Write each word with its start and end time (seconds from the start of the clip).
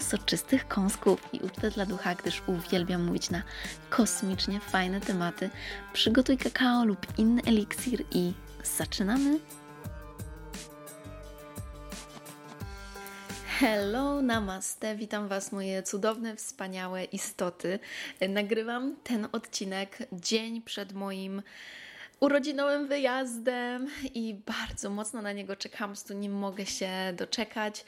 soczystych 0.00 0.68
kąsków 0.68 1.28
i 1.32 1.40
ucztę 1.40 1.70
dla 1.70 1.86
ducha, 1.86 2.14
gdyż 2.14 2.42
uwielbiam 2.46 3.04
mówić 3.04 3.30
na 3.30 3.42
kosmicznie 3.90 4.60
fajne 4.60 5.00
tematy. 5.00 5.50
Przygotuj 5.92 6.38
kakao 6.38 6.84
lub 6.84 7.18
inny 7.18 7.42
eliksir 7.46 8.04
i 8.10 8.32
zaczynamy! 8.78 9.38
Hello, 13.58 14.22
namaste, 14.22 14.96
witam 14.96 15.28
Was 15.28 15.52
moje 15.52 15.82
cudowne, 15.82 16.36
wspaniałe 16.36 17.04
istoty. 17.04 17.78
Nagrywam 18.28 18.96
ten 19.04 19.28
odcinek 19.32 19.98
dzień 20.12 20.62
przed 20.62 20.92
moim 20.92 21.42
urodzinowym 22.20 22.86
wyjazdem 22.86 23.88
i 24.14 24.34
bardzo 24.34 24.90
mocno 24.90 25.22
na 25.22 25.32
niego 25.32 25.56
czekam, 25.56 25.94
tu 26.08 26.14
nie 26.14 26.28
mogę 26.28 26.66
się 26.66 26.90
doczekać. 27.16 27.84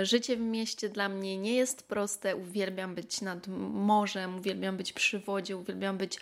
Y, 0.00 0.06
życie 0.06 0.36
w 0.36 0.40
mieście 0.40 0.88
dla 0.88 1.08
mnie 1.08 1.38
nie 1.38 1.54
jest 1.54 1.88
proste, 1.88 2.36
uwielbiam 2.36 2.94
być 2.94 3.20
nad 3.20 3.48
morzem, 3.72 4.38
uwielbiam 4.38 4.76
być 4.76 4.92
przy 4.92 5.18
wodzie, 5.18 5.56
uwielbiam 5.56 5.98
być 5.98 6.18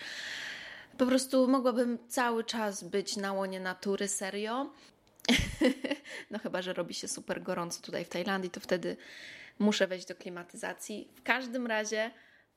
po 0.99 1.07
prostu 1.07 1.49
mogłabym 1.49 1.99
cały 2.09 2.45
czas 2.45 2.85
być 2.85 3.17
na 3.17 3.33
łonie 3.33 3.61
natury, 3.61 4.09
serio. 4.09 4.71
no 6.31 6.39
chyba, 6.39 6.63
że 6.63 6.73
robi 6.73 6.95
się 6.95 7.09
super 7.09 7.43
gorąco 7.43 7.83
tutaj 7.83 8.05
w 8.05 8.09
Tajlandii, 8.09 8.51
to 8.51 8.61
wtedy 8.61 8.97
muszę 9.59 9.87
wejść 9.87 10.07
do 10.07 10.15
klimatyzacji. 10.15 11.09
W 11.15 11.23
każdym 11.23 11.67
razie 11.67 12.11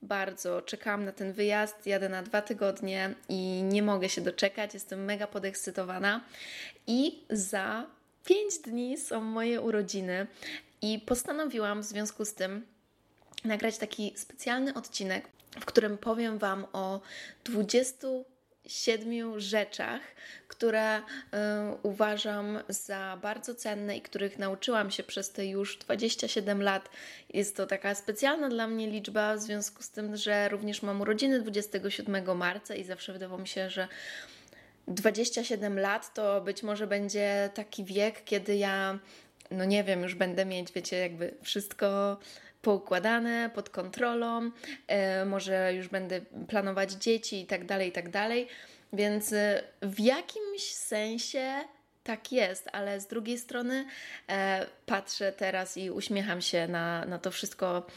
bardzo 0.03 0.61
czekałam 0.61 1.05
na 1.05 1.11
ten 1.11 1.33
wyjazd. 1.33 1.87
Jadę 1.87 2.09
na 2.09 2.23
dwa 2.23 2.41
tygodnie 2.41 3.15
i 3.29 3.63
nie 3.63 3.83
mogę 3.83 4.09
się 4.09 4.21
doczekać. 4.21 4.73
Jestem 4.73 5.05
mega 5.05 5.27
podekscytowana. 5.27 6.21
I 6.87 7.23
za 7.29 7.85
pięć 8.25 8.57
dni 8.57 8.97
są 8.97 9.21
moje 9.21 9.61
urodziny, 9.61 10.27
i 10.83 10.99
postanowiłam 10.99 11.81
w 11.81 11.85
związku 11.85 12.25
z 12.25 12.33
tym 12.33 12.65
nagrać 13.45 13.77
taki 13.77 14.13
specjalny 14.15 14.73
odcinek, 14.73 15.27
w 15.59 15.65
którym 15.65 15.97
powiem 15.97 16.37
Wam 16.37 16.65
o 16.73 17.01
20 17.43 18.07
siedmiu 18.67 19.33
rzeczach, 19.37 20.01
które 20.47 20.97
y, 20.97 21.01
uważam 21.83 22.59
za 22.69 23.19
bardzo 23.21 23.55
cenne 23.55 23.97
i 23.97 24.01
których 24.01 24.39
nauczyłam 24.39 24.91
się 24.91 25.03
przez 25.03 25.31
te 25.31 25.45
już 25.45 25.77
27 25.77 26.61
lat. 26.61 26.89
Jest 27.33 27.57
to 27.57 27.67
taka 27.67 27.95
specjalna 27.95 28.49
dla 28.49 28.67
mnie 28.67 28.87
liczba, 28.87 29.35
w 29.35 29.39
związku 29.39 29.83
z 29.83 29.89
tym, 29.89 30.17
że 30.17 30.49
również 30.49 30.81
mam 30.81 31.01
urodziny 31.01 31.41
27 31.41 32.37
marca 32.37 32.75
i 32.75 32.83
zawsze 32.83 33.13
wydawało 33.13 33.41
mi 33.41 33.47
się, 33.47 33.69
że 33.69 33.87
27 34.87 35.79
lat 35.79 36.13
to 36.13 36.41
być 36.41 36.63
może 36.63 36.87
będzie 36.87 37.49
taki 37.53 37.85
wiek, 37.85 38.23
kiedy 38.23 38.55
ja, 38.55 38.99
no 39.51 39.65
nie 39.65 39.83
wiem, 39.83 40.03
już 40.03 40.15
będę 40.15 40.45
mieć, 40.45 40.71
wiecie, 40.71 40.97
jakby 40.97 41.33
wszystko 41.41 42.17
poukładane, 42.63 43.49
pod 43.55 43.69
kontrolą, 43.69 44.51
e, 44.87 45.25
może 45.25 45.73
już 45.73 45.87
będę 45.87 46.21
planować 46.47 46.91
dzieci 46.91 47.41
i 47.41 47.45
tak 47.45 47.65
dalej, 47.65 47.89
i 47.89 47.91
tak 47.91 48.09
dalej. 48.09 48.47
Więc 48.93 49.33
e, 49.33 49.63
w 49.81 49.99
jakimś 49.99 50.73
sensie 50.73 51.53
tak 52.03 52.31
jest, 52.31 52.69
ale 52.71 52.99
z 52.99 53.07
drugiej 53.07 53.37
strony 53.37 53.85
e, 54.29 54.65
patrzę 54.85 55.31
teraz 55.31 55.77
i 55.77 55.91
uśmiecham 55.91 56.41
się 56.41 56.67
na, 56.67 57.05
na 57.05 57.19
to 57.19 57.31
wszystko, 57.31 57.87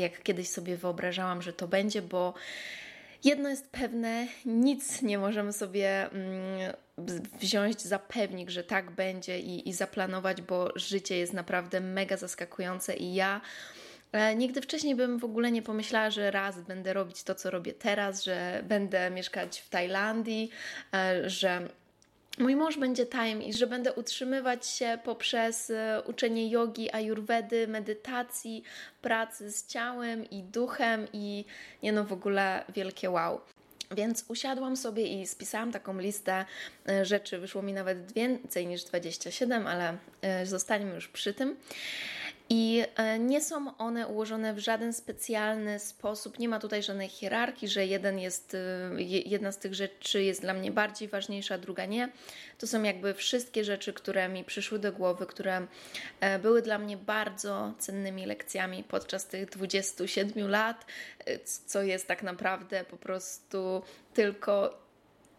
jak 0.00 0.22
kiedyś 0.22 0.48
sobie 0.48 0.76
wyobrażałam, 0.76 1.42
że 1.42 1.52
to 1.52 1.68
będzie, 1.68 2.02
bo 2.02 2.34
jedno 3.24 3.48
jest 3.48 3.70
pewne, 3.70 4.26
nic 4.46 5.02
nie 5.02 5.18
możemy 5.18 5.52
sobie 5.52 6.10
mm, 6.10 6.72
wziąć 7.40 7.80
za 7.80 7.98
pewnik, 7.98 8.50
że 8.50 8.64
tak 8.64 8.90
będzie 8.90 9.40
i, 9.40 9.68
i 9.68 9.72
zaplanować, 9.72 10.42
bo 10.42 10.72
życie 10.76 11.18
jest 11.18 11.32
naprawdę 11.32 11.80
mega 11.80 12.16
zaskakujące 12.16 12.96
i 12.96 13.14
ja 13.14 13.40
nigdy 14.36 14.60
wcześniej 14.60 14.94
bym 14.94 15.18
w 15.18 15.24
ogóle 15.24 15.52
nie 15.52 15.62
pomyślała, 15.62 16.10
że 16.10 16.30
raz 16.30 16.60
będę 16.60 16.92
robić 16.92 17.22
to, 17.22 17.34
co 17.34 17.50
robię 17.50 17.72
teraz, 17.72 18.24
że 18.24 18.62
będę 18.68 19.10
mieszkać 19.10 19.60
w 19.60 19.68
Tajlandii, 19.68 20.50
e, 20.94 21.30
że 21.30 21.68
mój 22.38 22.56
mąż 22.56 22.76
będzie 22.76 23.06
time 23.06 23.44
i 23.44 23.52
że 23.52 23.66
będę 23.66 23.92
utrzymywać 23.92 24.66
się 24.66 24.98
poprzez 25.04 25.70
e, 25.70 26.02
uczenie 26.06 26.50
jogi, 26.50 26.94
ayurvedy, 26.94 27.68
medytacji, 27.68 28.62
pracy 29.02 29.52
z 29.52 29.66
ciałem 29.66 30.30
i 30.30 30.42
duchem 30.42 31.06
i 31.12 31.44
nie 31.82 31.92
no 31.92 32.04
w 32.04 32.12
ogóle 32.12 32.64
wielkie 32.74 33.10
wow. 33.10 33.40
Więc 33.90 34.24
usiadłam 34.28 34.76
sobie 34.76 35.06
i 35.06 35.26
spisałam 35.26 35.72
taką 35.72 35.98
listę 35.98 36.44
rzeczy. 37.02 37.38
Wyszło 37.38 37.62
mi 37.62 37.72
nawet 37.72 38.12
więcej 38.12 38.66
niż 38.66 38.84
27, 38.84 39.66
ale 39.66 39.96
zostańmy 40.44 40.94
już 40.94 41.08
przy 41.08 41.34
tym. 41.34 41.56
I 42.48 42.84
e, 42.96 43.18
nie 43.18 43.40
są 43.40 43.76
one 43.76 44.06
ułożone 44.06 44.54
w 44.54 44.58
żaden 44.58 44.92
specjalny 44.92 45.78
sposób. 45.78 46.38
Nie 46.38 46.48
ma 46.48 46.58
tutaj 46.58 46.82
żadnej 46.82 47.08
hierarchii, 47.08 47.68
że 47.68 47.86
jeden 47.86 48.18
jest, 48.18 48.54
e, 48.54 49.02
jedna 49.26 49.52
z 49.52 49.58
tych 49.58 49.74
rzeczy 49.74 50.22
jest 50.22 50.40
dla 50.40 50.54
mnie 50.54 50.70
bardziej 50.70 51.08
ważniejsza, 51.08 51.58
druga 51.58 51.86
nie. 51.86 52.08
To 52.58 52.66
są 52.66 52.82
jakby 52.82 53.14
wszystkie 53.14 53.64
rzeczy, 53.64 53.92
które 53.92 54.28
mi 54.28 54.44
przyszły 54.44 54.78
do 54.78 54.92
głowy, 54.92 55.26
które 55.26 55.66
e, 56.20 56.38
były 56.38 56.62
dla 56.62 56.78
mnie 56.78 56.96
bardzo 56.96 57.72
cennymi 57.78 58.26
lekcjami 58.26 58.84
podczas 58.84 59.26
tych 59.26 59.50
27 59.50 60.50
lat, 60.50 60.86
co 61.66 61.82
jest 61.82 62.06
tak 62.06 62.22
naprawdę 62.22 62.84
po 62.84 62.96
prostu 62.96 63.82
tylko 64.14 64.82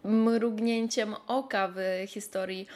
mrugnięciem 0.03 1.15
oka 1.27 1.73
w 1.75 2.07
historii 2.07 2.67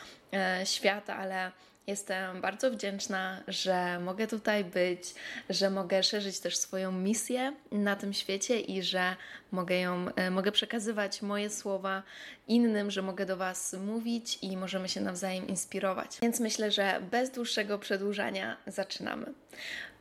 świata, 0.64 1.16
ale 1.16 1.52
Jestem 1.88 2.42
bardzo 2.42 2.72
wdzięczna, 2.72 3.44
że 3.48 4.00
mogę 4.00 4.28
tutaj 4.28 4.64
być, 4.66 5.14
że 5.50 5.70
mogę 5.70 6.04
szerzyć 6.04 6.40
też 6.40 6.58
swoją 6.58 6.92
misję 6.92 7.54
na 7.72 7.96
tym 7.96 8.14
świecie 8.14 8.60
i 8.60 8.84
że 8.84 9.16
mogę 9.52 9.80
ją, 9.80 10.06
e, 10.16 10.32
mogę 10.32 10.52
przekazywać 10.52 11.22
moje 11.22 11.50
słowa 11.50 12.04
innym, 12.48 12.92
że 12.92 13.02
mogę 13.02 13.26
do 13.26 13.38
Was 13.38 13.74
mówić 13.74 14.40
i 14.42 14.58
możemy 14.58 14.90
się 14.90 15.02
nawzajem 15.02 15.48
inspirować. 15.48 16.18
Więc 16.22 16.40
myślę, 16.40 16.72
że 16.72 17.02
bez 17.12 17.32
dłuższego 17.32 17.80
przedłużania 17.80 18.58
zaczynamy. 18.68 19.34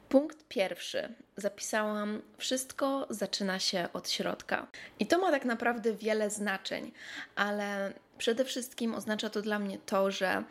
Punkt 0.09 0.49
pierwszy. 0.49 1.09
Zapisałam, 1.37 2.23
wszystko 2.39 3.07
zaczyna 3.11 3.59
się 3.59 3.89
od 3.93 4.11
środka. 4.11 4.67
I 4.99 5.07
to 5.07 5.19
ma 5.19 5.31
tak 5.31 5.45
naprawdę 5.45 5.93
wiele 5.93 6.31
znaczeń, 6.31 6.93
ale 7.37 7.93
przede 8.19 8.45
wszystkim 8.45 8.95
oznacza 8.95 9.31
to 9.31 9.43
dla 9.43 9.59
mnie 9.59 9.79
to, 9.79 10.11
że 10.11 10.45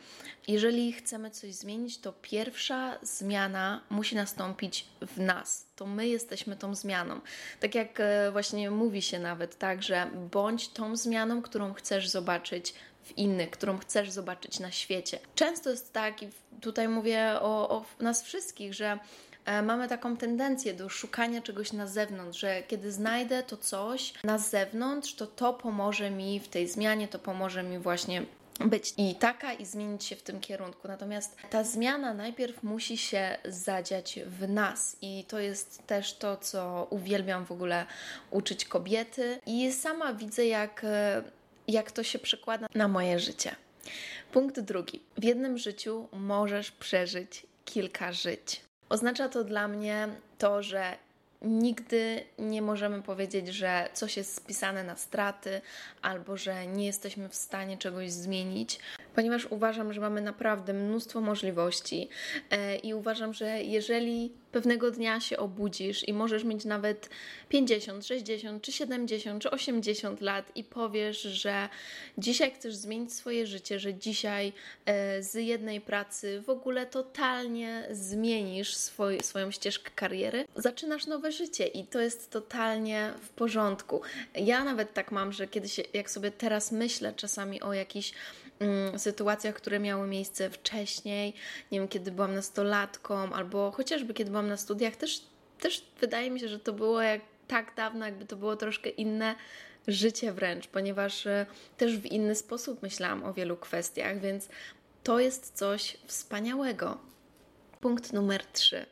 jeżeli 0.48 0.94
chcemy 0.94 1.32
coś 1.32 1.54
zmienić, 1.54 1.98
to 1.98 2.14
pierwsza 2.14 2.98
zmiana 3.02 3.82
musi 3.90 4.16
nastąpić 4.16 4.88
w 5.02 5.20
nas. 5.20 5.66
To 5.76 5.86
my 5.86 6.08
jesteśmy 6.08 6.56
tą 6.56 6.76
zmianą. 6.76 7.20
Tak 7.60 7.76
jak 7.76 8.00
e, 8.00 8.32
właśnie 8.32 8.72
mówi 8.72 9.02
się 9.02 9.20
nawet, 9.20 9.58
tak, 9.58 9.84
że 9.84 10.10
bądź 10.32 10.70
tą 10.70 10.96
zmianą, 10.96 11.42
którą 11.42 11.74
chcesz 11.74 12.10
zobaczyć 12.10 12.74
w 13.04 13.18
innych, 13.18 13.50
którą 13.50 13.78
chcesz 13.78 14.12
zobaczyć 14.12 14.60
na 14.60 14.72
świecie. 14.72 15.20
Często 15.36 15.70
jest 15.70 15.94
tak, 15.94 16.24
i 16.24 16.30
tutaj 16.62 16.88
mówię 16.88 17.32
o, 17.42 17.70
o 17.70 17.86
nas 18.00 18.24
wszystkich, 18.24 18.74
że 18.74 19.00
mamy 19.64 19.88
taką 19.88 20.18
tendencję 20.18 20.74
do 20.74 20.90
szukania 20.90 21.42
czegoś 21.42 21.74
na 21.74 21.88
zewnątrz, 21.88 22.40
że 22.40 22.64
kiedy 22.68 22.92
znajdę 22.92 23.44
to 23.44 23.58
coś 23.58 24.14
na 24.24 24.38
zewnątrz, 24.38 25.16
to 25.16 25.28
to 25.28 25.54
pomoże 25.54 26.12
mi 26.12 26.40
w 26.40 26.48
tej 26.48 26.68
zmianie, 26.68 27.08
to 27.08 27.20
pomoże 27.20 27.64
mi 27.64 27.80
właśnie 27.80 28.26
być 28.60 28.94
i 28.98 29.16
taka 29.16 29.54
i 29.54 29.66
zmienić 29.66 30.04
się 30.04 30.16
w 30.16 30.24
tym 30.24 30.40
kierunku. 30.40 30.88
Natomiast 30.88 31.38
ta 31.50 31.64
zmiana 31.64 32.14
najpierw 32.14 32.64
musi 32.64 32.98
się 32.98 33.38
zadziać 33.46 34.20
w 34.28 34.50
nas 34.50 34.98
i 35.02 35.26
to 35.28 35.40
jest 35.40 35.88
też 35.88 36.14
to, 36.14 36.38
co 36.38 36.88
uwielbiam 36.90 37.46
w 37.46 37.52
ogóle 37.52 37.86
uczyć 38.32 38.66
kobiety 38.66 39.40
i 39.46 39.72
sama 39.72 40.14
widzę, 40.14 40.46
jak, 40.46 40.82
e, 40.84 41.24
jak 41.68 41.92
to 41.92 42.04
się 42.04 42.20
przekłada 42.20 42.68
na 42.76 42.88
moje 42.88 43.20
życie. 43.20 43.56
Punkt 44.32 44.60
drugi. 44.60 45.02
W 45.18 45.24
jednym 45.24 45.58
życiu 45.58 46.08
możesz 46.12 46.72
przeżyć 46.72 47.46
kilka 47.66 48.14
żyć. 48.14 48.65
Oznacza 48.90 49.30
to 49.30 49.44
dla 49.44 49.68
mnie 49.68 50.08
to, 50.38 50.64
że 50.64 50.98
nigdy 51.42 52.24
nie 52.40 52.62
możemy 52.62 53.02
powiedzieć, 53.02 53.48
że 53.48 53.90
coś 53.94 54.18
jest 54.18 54.36
spisane 54.36 54.84
na 54.84 54.96
straty 54.96 55.62
albo 56.02 56.38
że 56.38 56.68
nie 56.68 56.86
jesteśmy 56.86 57.30
w 57.30 57.36
stanie 57.36 57.78
czegoś 57.78 58.12
zmienić. 58.12 58.80
Ponieważ 59.16 59.46
uważam, 59.46 59.94
że 59.94 60.02
mamy 60.02 60.22
naprawdę 60.22 60.74
mnóstwo 60.74 61.22
możliwości 61.22 62.10
e, 62.52 62.76
i 62.76 62.94
uważam, 62.94 63.34
że 63.34 63.64
jeżeli 63.64 64.32
pewnego 64.52 64.92
dnia 64.92 65.20
się 65.20 65.38
obudzisz 65.38 66.08
i 66.08 66.14
możesz 66.14 66.44
mieć 66.44 66.66
nawet 66.66 67.10
50, 67.50 68.06
60, 68.06 68.64
czy 68.64 68.72
70, 68.72 69.44
czy 69.44 69.52
80 69.52 70.22
lat 70.22 70.52
i 70.56 70.64
powiesz, 70.64 71.22
że 71.22 71.70
dzisiaj 72.18 72.52
chcesz 72.52 72.76
zmienić 72.76 73.14
swoje 73.14 73.48
życie, 73.48 73.80
że 73.80 73.94
dzisiaj 73.94 74.54
e, 74.86 75.24
z 75.24 75.34
jednej 75.34 75.82
pracy 75.82 76.42
w 76.42 76.50
ogóle 76.50 76.86
totalnie 76.86 77.88
zmienisz 77.92 78.76
swój, 78.76 79.20
swoją 79.20 79.52
ścieżkę 79.52 79.92
kariery, 79.96 80.46
zaczynasz 80.56 81.08
nowe 81.08 81.32
życie 81.32 81.68
i 81.68 81.88
to 81.88 82.02
jest 82.02 82.32
totalnie 82.32 83.14
w 83.22 83.30
porządku. 83.30 84.02
Ja 84.36 84.64
nawet 84.64 84.94
tak 84.94 85.12
mam, 85.12 85.32
że 85.32 85.48
kiedyś, 85.48 85.82
jak 85.94 86.12
sobie 86.12 86.32
teraz 86.32 86.72
myślę 86.72 87.14
czasami 87.14 87.62
o 87.62 87.74
jakichś 87.74 88.14
sytuacjach, 88.98 89.56
które 89.56 89.80
miały 89.80 90.08
miejsce 90.08 90.50
wcześniej, 90.50 91.34
nie 91.72 91.80
wiem, 91.80 91.88
kiedy 91.88 92.12
byłam 92.12 92.36
nastolatką, 92.36 93.34
albo 93.34 93.72
chociażby 93.72 94.14
kiedy 94.14 94.32
byłam 94.32 94.48
na 94.48 94.58
studiach, 94.58 94.96
też, 94.96 95.22
też 95.60 95.86
wydaje 96.00 96.32
mi 96.32 96.40
się, 96.40 96.48
że 96.48 96.60
to 96.60 96.74
było 96.74 97.02
jak 97.02 97.22
tak 97.48 97.76
dawno, 97.76 98.06
jakby 98.06 98.26
to 98.26 98.36
było 98.36 98.56
troszkę 98.56 98.90
inne 98.90 99.36
życie 99.88 100.34
wręcz, 100.34 100.68
ponieważ 100.68 101.28
e, 101.28 101.46
też 101.78 101.98
w 101.98 102.06
inny 102.06 102.36
sposób 102.36 102.82
myślałam 102.82 103.24
o 103.24 103.34
wielu 103.34 103.58
kwestiach, 103.58 104.20
więc 104.20 104.50
to 105.04 105.20
jest 105.20 105.58
coś 105.58 105.98
wspaniałego. 106.08 106.98
Punkt 107.80 108.14
numer 108.14 108.46
trzy. 108.46 108.86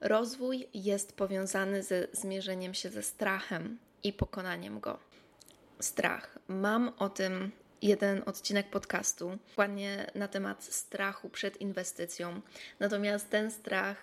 Rozwój 0.00 0.68
jest 0.74 1.16
powiązany 1.16 1.82
ze 1.82 2.06
zmierzeniem 2.12 2.74
się 2.74 2.88
ze 2.88 3.02
strachem 3.02 3.78
i 4.02 4.12
pokonaniem 4.12 4.80
go. 4.80 4.98
Strach. 5.80 6.38
Mam 6.48 6.92
o 6.98 7.08
tym 7.08 7.50
jeden 7.82 8.22
odcinek 8.26 8.70
podcastu, 8.70 9.38
dokładnie 9.48 10.10
na 10.14 10.28
temat 10.28 10.64
strachu 10.64 11.28
przed 11.28 11.60
inwestycją. 11.60 12.40
Natomiast 12.80 13.30
ten 13.30 13.50
strach 13.50 14.02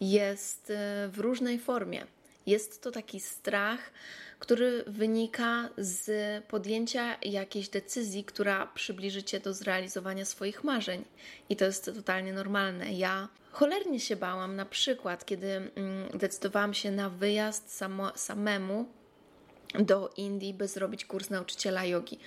jest 0.00 0.70
e, 0.70 1.08
w 1.08 1.18
różnej 1.18 1.58
formie. 1.58 2.06
Jest 2.46 2.82
to 2.82 2.90
taki 2.90 3.20
strach, 3.20 3.90
który 4.38 4.84
wynika 4.86 5.68
z 5.78 6.10
podjęcia 6.44 7.16
jakiejś 7.22 7.68
decyzji, 7.68 8.24
która 8.24 8.66
przybliży 8.66 9.22
cię 9.22 9.40
do 9.40 9.54
zrealizowania 9.54 10.24
swoich 10.24 10.64
marzeń. 10.64 11.04
I 11.48 11.56
to 11.56 11.64
jest 11.64 11.84
totalnie 11.84 12.32
normalne. 12.32 12.92
Ja 12.92 13.28
cholernie 13.50 14.00
się 14.00 14.16
bałam, 14.16 14.56
na 14.56 14.66
przykład, 14.66 15.26
kiedy 15.26 15.52
mm, 15.52 15.72
decydowałam 16.14 16.74
się 16.74 16.90
na 16.90 17.10
wyjazd 17.10 17.72
samo, 17.72 18.12
samemu 18.14 18.86
do 19.74 20.10
Indii, 20.16 20.54
by 20.54 20.68
zrobić 20.68 21.04
kurs 21.04 21.30
nauczyciela 21.30 21.84
jogi. 21.84 22.18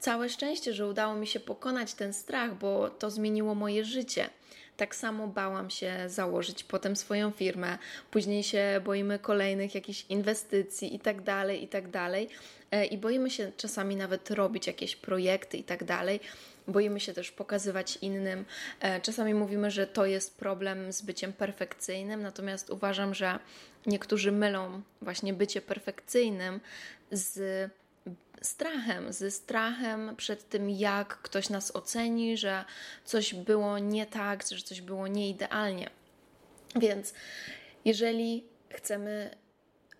Całe 0.00 0.28
szczęście, 0.28 0.74
że 0.74 0.86
udało 0.86 1.14
mi 1.14 1.26
się 1.26 1.40
pokonać 1.40 1.94
ten 1.94 2.12
strach, 2.12 2.54
bo 2.58 2.90
to 2.90 3.10
zmieniło 3.10 3.54
moje 3.54 3.84
życie. 3.84 4.30
Tak 4.76 4.94
samo 4.94 5.26
bałam 5.26 5.70
się 5.70 5.94
założyć 6.06 6.64
potem 6.64 6.96
swoją 6.96 7.30
firmę, 7.30 7.78
później 8.10 8.42
się 8.42 8.80
boimy 8.84 9.18
kolejnych 9.18 9.74
jakichś 9.74 10.04
inwestycji 10.08 10.94
i 10.94 11.00
tak 11.00 11.22
dalej, 11.22 11.64
i 11.64 11.68
tak 11.68 11.90
dalej. 11.90 12.28
E, 12.70 12.86
I 12.86 12.98
boimy 12.98 13.30
się 13.30 13.52
czasami 13.56 13.96
nawet 13.96 14.30
robić 14.30 14.66
jakieś 14.66 14.96
projekty 14.96 15.56
i 15.56 15.64
tak 15.64 15.84
dalej. 15.84 16.20
Boimy 16.68 17.00
się 17.00 17.12
też 17.12 17.30
pokazywać 17.30 17.98
innym. 18.02 18.44
E, 18.80 19.00
czasami 19.00 19.34
mówimy, 19.34 19.70
że 19.70 19.86
to 19.86 20.06
jest 20.06 20.36
problem 20.36 20.92
z 20.92 21.02
byciem 21.02 21.32
perfekcyjnym, 21.32 22.22
natomiast 22.22 22.70
uważam, 22.70 23.14
że 23.14 23.38
niektórzy 23.86 24.32
mylą 24.32 24.82
właśnie 25.02 25.32
bycie 25.32 25.60
perfekcyjnym 25.60 26.60
z 27.10 27.70
strachem, 28.42 29.12
ze 29.12 29.30
strachem 29.30 30.16
przed 30.16 30.48
tym, 30.48 30.70
jak 30.70 31.08
ktoś 31.22 31.50
nas 31.50 31.76
oceni, 31.76 32.36
że 32.36 32.64
coś 33.04 33.34
było 33.34 33.78
nie 33.78 34.06
tak, 34.06 34.44
że 34.50 34.62
coś 34.62 34.80
było 34.80 35.06
nieidealnie. 35.06 35.90
Więc 36.76 37.14
jeżeli 37.84 38.44
chcemy 38.70 39.30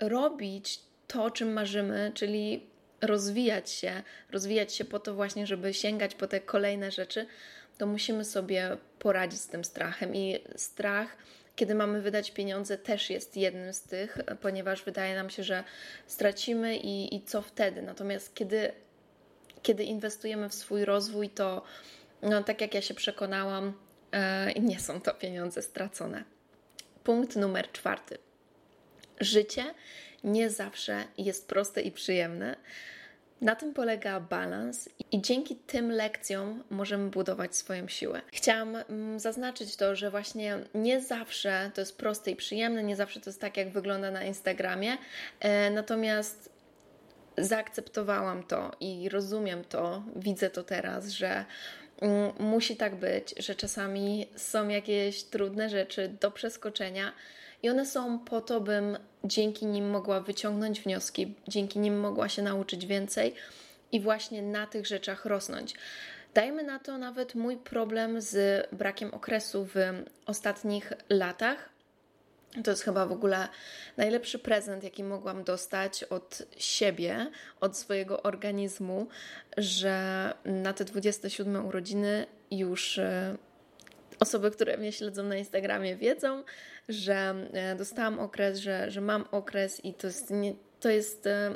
robić 0.01 0.81
to, 1.07 1.31
czym 1.31 1.53
marzymy, 1.53 2.13
czyli 2.15 2.67
rozwijać 3.01 3.71
się, 3.71 4.03
rozwijać 4.31 4.75
się 4.75 4.85
po 4.85 4.99
to 4.99 5.15
właśnie, 5.15 5.47
żeby 5.47 5.75
sięgać 5.75 6.15
po 6.15 6.27
te 6.27 6.41
kolejne 6.41 6.91
rzeczy, 6.91 7.27
to 7.79 7.87
musimy 7.87 8.25
sobie 8.25 8.77
poradzić 8.99 9.41
z 9.41 9.47
tym 9.47 9.65
strachem. 9.65 10.15
I 10.15 10.39
strach 10.57 11.17
kiedy 11.59 11.75
mamy 11.75 12.03
wydać 12.03 12.31
pieniądze, 12.31 12.79
też 12.79 13.11
jest 13.11 13.37
jednym 13.37 13.73
z 13.73 13.83
tych, 13.83 14.19
ponieważ 14.41 14.85
wydaje 14.85 15.15
nam 15.15 15.31
się, 15.31 15.43
że 15.43 15.65
stracimy 16.07 16.77
i, 16.77 17.17
i 17.17 17.23
co 17.23 17.43
wtedy. 17.43 17.83
Natomiast 17.83 18.35
kiedy, 18.35 18.73
kiedy 19.63 19.85
inwestujemy 19.85 20.49
w 20.49 20.55
swój 20.55 20.85
rozwój, 20.85 21.31
to 21.31 21.63
no, 22.23 22.43
tak 22.43 22.61
jak 22.61 22.75
ja 22.75 22.83
się 22.83 22.95
przekonałam, 22.95 23.73
e, 24.13 24.55
nie 24.61 24.81
są 24.81 25.01
to 25.01 25.15
pieniądze 25.15 25.63
stracone. 25.63 26.25
Punkt 27.05 27.37
numer 27.37 27.73
czwarty. 27.73 28.19
Życie 29.21 29.65
nie 30.25 30.51
zawsze 30.51 31.05
jest 31.19 31.49
proste 31.49 31.81
i 31.81 31.93
przyjemne. 31.93 32.57
Na 33.41 33.57
tym 33.57 33.75
polega 33.75 34.21
balans 34.21 34.89
i 35.13 35.23
dzięki 35.23 35.57
tym 35.57 35.91
lekcjom 35.91 36.63
możemy 36.71 37.11
budować 37.11 37.57
swoją 37.57 37.89
siłę. 37.89 38.21
Chciałam 38.33 38.77
mm, 38.77 39.21
zaznaczyć 39.21 39.77
to, 39.77 39.97
że 39.97 40.11
właśnie 40.11 40.59
nie 40.75 41.01
zawsze 41.01 41.71
to 41.75 41.81
jest 41.81 41.99
proste 41.99 42.31
i 42.31 42.37
przyjemne, 42.37 42.83
nie 42.83 42.97
zawsze 42.97 43.21
to 43.21 43.31
jest 43.31 43.41
tak, 43.41 43.57
jak 43.57 43.71
wygląda 43.71 44.11
na 44.11 44.25
Instagramie, 44.25 44.97
e, 45.41 45.71
natomiast 45.71 46.53
zaakceptowałam 47.39 48.43
to 48.43 48.71
i 48.81 49.09
rozumiem 49.09 49.65
to, 49.65 50.03
widzę 50.17 50.51
to 50.51 50.63
teraz, 50.63 51.09
że 51.09 51.45
mm, 52.01 52.33
musi 52.39 52.77
tak 52.77 52.97
być, 52.97 53.35
że 53.37 53.55
czasami 53.55 54.27
są 54.37 54.69
jakieś 54.69 55.23
trudne 55.23 55.69
rzeczy 55.69 56.09
do 56.21 56.31
przeskoczenia 56.31 57.13
i 57.63 57.71
one 57.71 57.87
są 57.87 58.19
po 58.19 58.41
to, 58.41 58.61
bym 58.61 58.99
dzięki 59.25 59.67
nim 59.67 59.91
mogła 59.91 60.21
wyciągnąć 60.21 60.81
wnioski, 60.81 61.35
dzięki 61.49 61.79
nim 61.79 62.01
mogła 62.01 62.29
się 62.29 62.43
nauczyć 62.43 62.87
więcej 62.87 63.35
i 63.93 64.01
właśnie 64.01 64.43
na 64.43 64.67
tych 64.67 64.87
rzeczach 64.87 65.25
rosnąć. 65.25 65.75
Dajmy 66.35 66.63
na 66.63 66.79
to 66.79 66.99
nawet 66.99 67.35
mój 67.35 67.57
problem 67.57 68.21
z 68.21 68.67
brakiem 68.73 69.15
okresu 69.15 69.69
w 69.75 69.77
ostatnich 70.27 70.93
latach. 71.09 71.69
To 72.65 72.71
jest 72.71 72.83
chyba 72.83 73.07
w 73.07 73.13
ogóle 73.13 73.49
najlepszy 73.97 74.39
prezent, 74.39 74.85
jaki 74.85 75.05
mogłam 75.05 75.45
dostać 75.45 76.05
od 76.05 76.43
siebie, 76.57 77.31
od 77.61 77.77
swojego 77.77 78.23
organizmu, 78.23 79.07
że 79.57 80.33
na 80.45 80.73
te 80.73 80.85
27 80.85 81.67
urodziny 81.67 82.27
już 82.51 82.99
e, 82.99 83.37
osoby, 84.21 84.51
które 84.51 84.77
mnie 84.77 84.93
śledzą 84.93 85.23
na 85.23 85.37
Instagramie, 85.37 85.97
wiedzą, 85.97 86.43
że 86.89 87.35
e, 87.53 87.77
dostałam 87.77 88.19
okres, 88.19 88.59
że, 88.59 88.91
że 88.91 89.01
mam 89.01 89.25
okres 89.31 89.85
i 89.85 89.95
to 89.95 90.07
jest, 90.07 90.31
nie, 90.31 90.55
to 90.81 90.91
jest 90.91 91.27
e, 91.27 91.55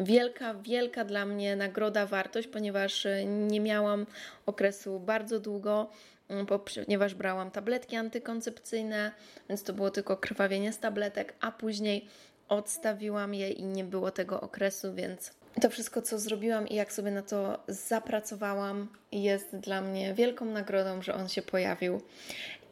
wielka, 0.00 0.54
wielka 0.54 1.04
dla 1.04 1.26
mnie 1.26 1.56
nagroda, 1.56 2.06
wartość, 2.06 2.48
ponieważ 2.48 3.06
e, 3.06 3.24
nie 3.24 3.60
miałam 3.60 4.06
okresu 4.46 5.00
bardzo 5.00 5.40
długo, 5.40 5.90
mm, 6.28 6.46
ponieważ 6.46 7.14
brałam 7.14 7.50
tabletki 7.50 7.96
antykoncepcyjne, 7.96 9.12
więc 9.48 9.62
to 9.62 9.72
było 9.72 9.90
tylko 9.90 10.16
krwawienie 10.16 10.72
z 10.72 10.78
tabletek, 10.78 11.34
a 11.40 11.52
później 11.52 12.08
odstawiłam 12.48 13.34
je 13.34 13.50
i 13.50 13.64
nie 13.64 13.84
było 13.84 14.10
tego 14.10 14.40
okresu, 14.40 14.94
więc 14.94 15.43
to 15.60 15.70
wszystko, 15.70 16.02
co 16.02 16.18
zrobiłam 16.18 16.68
i 16.68 16.74
jak 16.74 16.92
sobie 16.92 17.10
na 17.10 17.22
to 17.22 17.58
zapracowałam, 17.68 18.88
jest 19.12 19.56
dla 19.56 19.80
mnie 19.80 20.14
wielką 20.14 20.44
nagrodą, 20.44 21.02
że 21.02 21.14
on 21.14 21.28
się 21.28 21.42
pojawił. 21.42 22.00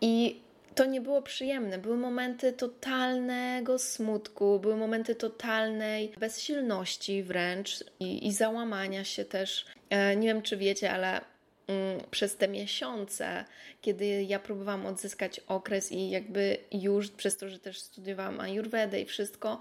I 0.00 0.40
to 0.74 0.84
nie 0.84 1.00
było 1.00 1.22
przyjemne. 1.22 1.78
Były 1.78 1.96
momenty 1.96 2.52
totalnego 2.52 3.78
smutku, 3.78 4.60
były 4.60 4.76
momenty 4.76 5.14
totalnej 5.14 6.12
bezsilności 6.18 7.22
wręcz 7.22 7.84
i, 8.00 8.26
i 8.26 8.32
załamania 8.32 9.04
się 9.04 9.24
też. 9.24 9.66
E, 9.90 10.16
nie 10.16 10.28
wiem, 10.28 10.42
czy 10.42 10.56
wiecie, 10.56 10.92
ale 10.92 11.20
mm, 11.66 12.00
przez 12.10 12.36
te 12.36 12.48
miesiące, 12.48 13.44
kiedy 13.80 14.22
ja 14.22 14.38
próbowałam 14.38 14.86
odzyskać 14.86 15.40
okres 15.40 15.92
i 15.92 16.10
jakby 16.10 16.56
już 16.72 17.10
przez 17.10 17.36
to, 17.36 17.48
że 17.48 17.58
też 17.58 17.80
studiowałam 17.80 18.40
Ayurvedę 18.40 19.00
i 19.00 19.06
wszystko, 19.06 19.60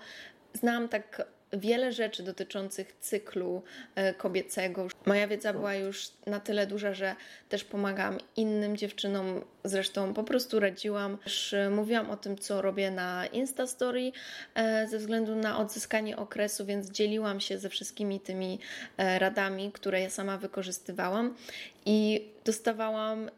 znałam 0.54 0.90
tak 0.90 1.28
wiele 1.54 1.92
rzeczy 1.92 2.24
dotyczących 2.24 2.94
cyklu 3.00 3.64
e, 3.96 4.14
kobiecego. 4.14 4.88
Moja 5.06 5.28
wiedza 5.28 5.54
była 5.54 5.76
już 5.76 6.12
na 6.26 6.40
tyle 6.40 6.68
duża, 6.68 6.94
że 6.94 7.16
też 7.50 7.64
pomagam 7.64 8.18
innym 8.36 8.78
dziewczynom. 8.78 9.42
Zresztą 9.64 10.14
po 10.14 10.24
prostu 10.24 10.60
radziłam. 10.60 11.18
Też 11.18 11.54
e, 11.54 11.70
mówiłam 11.70 12.10
o 12.10 12.18
tym, 12.18 12.38
co 12.38 12.62
robię 12.62 12.92
na 12.92 13.28
Instastory 13.28 14.12
e, 14.56 14.88
ze 14.88 14.98
względu 14.98 15.36
na 15.36 15.60
odzyskanie 15.60 16.18
okresu, 16.18 16.66
więc 16.66 16.92
dzieliłam 16.92 17.40
się 17.40 17.58
ze 17.58 17.70
wszystkimi 17.70 18.20
tymi 18.20 18.60
radami, 18.98 19.72
które 19.72 20.02
ja 20.02 20.10
sama 20.10 20.38
wykorzystywałam 20.38 21.36
i 21.86 22.28
dostawałam 22.46 23.30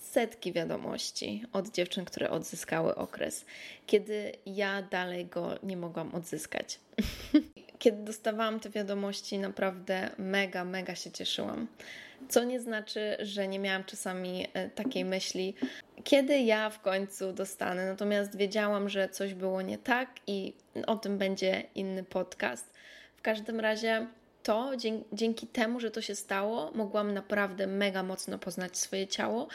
setki 0.00 0.52
wiadomości 0.52 1.44
od 1.52 1.70
dziewczyn, 1.70 2.04
które 2.04 2.30
odzyskały 2.30 2.94
okres, 2.94 3.44
kiedy 3.86 4.32
ja 4.46 4.82
dalej 4.82 5.26
go 5.26 5.58
nie 5.62 5.76
mogłam 5.76 6.14
odzyskać. 6.14 6.80
kiedy 7.78 8.02
dostawałam 8.02 8.60
te 8.60 8.70
wiadomości, 8.70 9.38
naprawdę 9.38 10.10
mega, 10.18 10.64
mega 10.64 10.94
się 10.94 11.10
cieszyłam. 11.10 11.66
Co 12.28 12.44
nie 12.44 12.60
znaczy, 12.60 13.16
że 13.20 13.48
nie 13.48 13.58
miałam 13.58 13.84
czasami 13.84 14.46
e, 14.52 14.70
takiej 14.70 15.04
myśli, 15.04 15.54
kiedy 16.04 16.38
ja 16.38 16.70
w 16.70 16.80
końcu 16.80 17.32
dostanę. 17.32 17.86
Natomiast 17.86 18.36
wiedziałam, 18.36 18.88
że 18.88 19.08
coś 19.08 19.34
było 19.34 19.62
nie 19.62 19.78
tak 19.78 20.08
i 20.26 20.52
o 20.86 20.96
tym 20.96 21.18
będzie 21.18 21.62
inny 21.74 22.04
podcast. 22.04 22.72
W 23.16 23.22
każdym 23.22 23.60
razie 23.60 24.06
to 24.48 24.70
dzięki 25.12 25.46
temu, 25.46 25.80
że 25.80 25.90
to 25.90 26.02
się 26.02 26.14
stało, 26.14 26.70
mogłam 26.74 27.14
naprawdę 27.14 27.66
mega 27.66 28.02
mocno 28.02 28.38
poznać 28.38 28.78
swoje 28.78 29.06
ciało. 29.06 29.48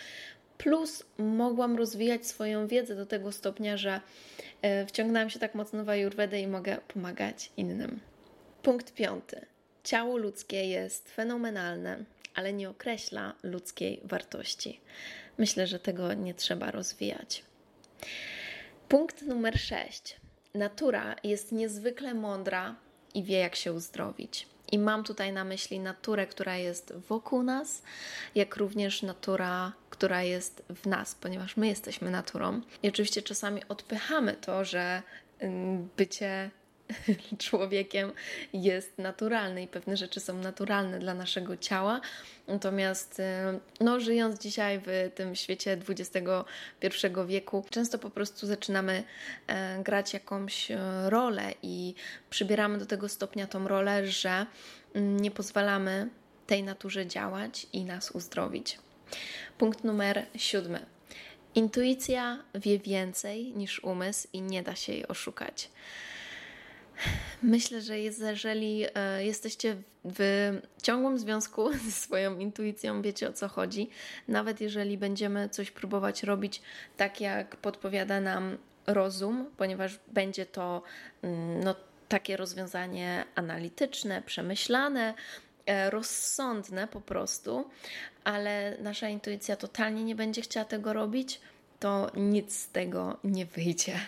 Plus 0.57 1.03
mogłam 1.17 1.77
rozwijać 1.77 2.27
swoją 2.27 2.67
wiedzę 2.67 2.95
do 2.95 3.05
tego 3.05 3.31
stopnia, 3.31 3.77
że 3.77 4.01
e, 4.61 4.85
wciągnęłam 4.85 5.29
się 5.29 5.39
tak 5.39 5.55
mocno 5.55 5.83
w 5.83 5.89
Ayurvedę 5.89 6.41
i 6.41 6.47
mogę 6.47 6.77
pomagać 6.87 7.51
innym. 7.57 7.99
Punkt 8.63 8.93
piąty. 8.93 9.45
Ciało 9.83 10.17
ludzkie 10.17 10.65
jest 10.65 11.11
fenomenalne, 11.11 12.03
ale 12.35 12.53
nie 12.53 12.69
określa 12.69 13.33
ludzkiej 13.43 14.01
wartości. 14.03 14.79
Myślę, 15.37 15.67
że 15.67 15.79
tego 15.79 16.13
nie 16.13 16.33
trzeba 16.33 16.71
rozwijać. 16.71 17.43
Punkt 18.89 19.21
numer 19.21 19.59
6. 19.59 20.15
Natura 20.53 21.15
jest 21.23 21.51
niezwykle 21.51 22.13
mądra 22.13 22.75
i 23.13 23.23
wie, 23.23 23.37
jak 23.37 23.55
się 23.55 23.73
uzdrowić. 23.73 24.52
I 24.73 24.79
mam 24.79 25.03
tutaj 25.03 25.33
na 25.33 25.43
myśli 25.43 25.79
naturę, 25.79 26.27
która 26.27 26.57
jest 26.57 26.93
wokół 26.93 27.43
nas, 27.43 27.83
jak 28.35 28.55
również 28.55 29.01
natura, 29.01 29.71
która 29.89 30.23
jest 30.23 30.63
w 30.69 30.85
nas, 30.87 31.15
ponieważ 31.15 31.57
my 31.57 31.67
jesteśmy 31.67 32.11
naturą. 32.11 32.61
I 32.83 32.89
oczywiście 32.89 33.21
czasami 33.21 33.61
odpychamy 33.69 34.33
to, 34.33 34.65
że 34.65 35.01
bycie 35.97 36.51
człowiekiem 37.37 38.11
jest 38.53 38.97
naturalny 38.97 39.63
i 39.63 39.67
pewne 39.67 39.97
rzeczy 39.97 40.19
są 40.19 40.37
naturalne 40.37 40.99
dla 40.99 41.13
naszego 41.13 41.57
ciała. 41.57 42.01
Natomiast 42.47 43.19
y, 43.19 43.23
no, 43.79 43.99
żyjąc 43.99 44.39
dzisiaj 44.39 44.81
w 44.85 45.11
tym 45.15 45.35
świecie 45.35 45.77
XXI 45.89 46.19
wieku, 47.27 47.65
często 47.69 47.99
po 47.99 48.09
prostu 48.09 48.47
zaczynamy 48.47 49.03
e, 49.47 49.83
grać 49.83 50.13
jakąś 50.13 50.71
e, 50.71 50.77
rolę 51.09 51.53
i 51.61 51.95
przybieramy 52.29 52.77
do 52.77 52.85
tego 52.85 53.09
stopnia 53.09 53.47
tą 53.47 53.67
rolę, 53.67 54.07
że 54.07 54.45
mm, 54.93 55.19
nie 55.19 55.31
pozwalamy 55.31 56.09
tej 56.47 56.63
naturze 56.63 57.07
działać 57.07 57.67
i 57.73 57.85
nas 57.85 58.11
uzdrowić. 58.11 58.79
Punkt 59.57 59.83
numer 59.83 60.25
siódmy. 60.35 60.85
Intuicja 61.55 62.43
wie 62.55 62.79
więcej 62.79 63.53
niż 63.55 63.83
umysł 63.83 64.27
i 64.33 64.41
nie 64.41 64.63
da 64.63 64.75
się 64.75 64.93
jej 64.93 65.07
oszukać. 65.07 65.69
Myślę, 67.43 67.81
że 67.81 67.99
jeżeli 67.99 68.85
e, 68.95 69.25
jesteście 69.25 69.75
w 70.05 70.51
ciągłym 70.83 71.19
związku 71.19 71.73
ze 71.85 71.91
swoją 71.91 72.39
intuicją, 72.39 73.01
wiecie 73.01 73.29
o 73.29 73.33
co 73.33 73.47
chodzi. 73.47 73.89
Nawet 74.27 74.61
jeżeli 74.61 74.97
będziemy 74.97 75.49
coś 75.49 75.71
próbować 75.71 76.23
robić 76.23 76.61
tak, 76.97 77.21
jak 77.21 77.55
podpowiada 77.55 78.21
nam 78.21 78.57
rozum, 78.87 79.45
ponieważ 79.57 79.99
będzie 80.07 80.45
to 80.45 80.83
mm, 81.21 81.63
no, 81.63 81.75
takie 82.09 82.37
rozwiązanie 82.37 83.25
analityczne, 83.35 84.21
przemyślane, 84.21 85.13
e, 85.65 85.89
rozsądne 85.89 86.87
po 86.87 87.01
prostu, 87.01 87.69
ale 88.23 88.77
nasza 88.81 89.09
intuicja 89.09 89.55
totalnie 89.55 90.03
nie 90.03 90.15
będzie 90.15 90.41
chciała 90.41 90.65
tego 90.65 90.93
robić, 90.93 91.41
to 91.79 92.11
nic 92.15 92.55
z 92.55 92.69
tego 92.69 93.17
nie 93.23 93.45
wyjdzie. 93.45 93.99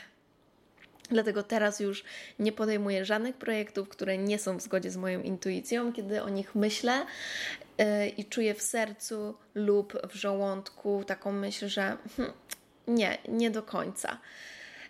Dlatego 1.10 1.44
teraz 1.44 1.80
już 1.80 2.04
nie 2.40 2.52
podejmuję 2.52 3.06
żadnych 3.06 3.36
projektów, 3.36 3.90
które 3.90 4.18
nie 4.18 4.40
są 4.40 4.58
w 4.58 4.62
zgodzie 4.62 4.92
z 4.92 4.98
moją 4.98 5.22
intuicją, 5.22 5.94
kiedy 5.94 6.24
o 6.24 6.30
nich 6.30 6.56
myślę 6.56 7.06
yy, 7.78 8.08
i 8.08 8.26
czuję 8.26 8.54
w 8.54 8.62
sercu 8.62 9.38
lub 9.56 10.08
w 10.12 10.16
żołądku 10.16 11.04
taką 11.04 11.32
myśl, 11.32 11.68
że 11.68 11.98
hm, 12.18 12.32
nie, 12.88 13.18
nie 13.28 13.52
do 13.52 13.64
końca. 13.64 14.20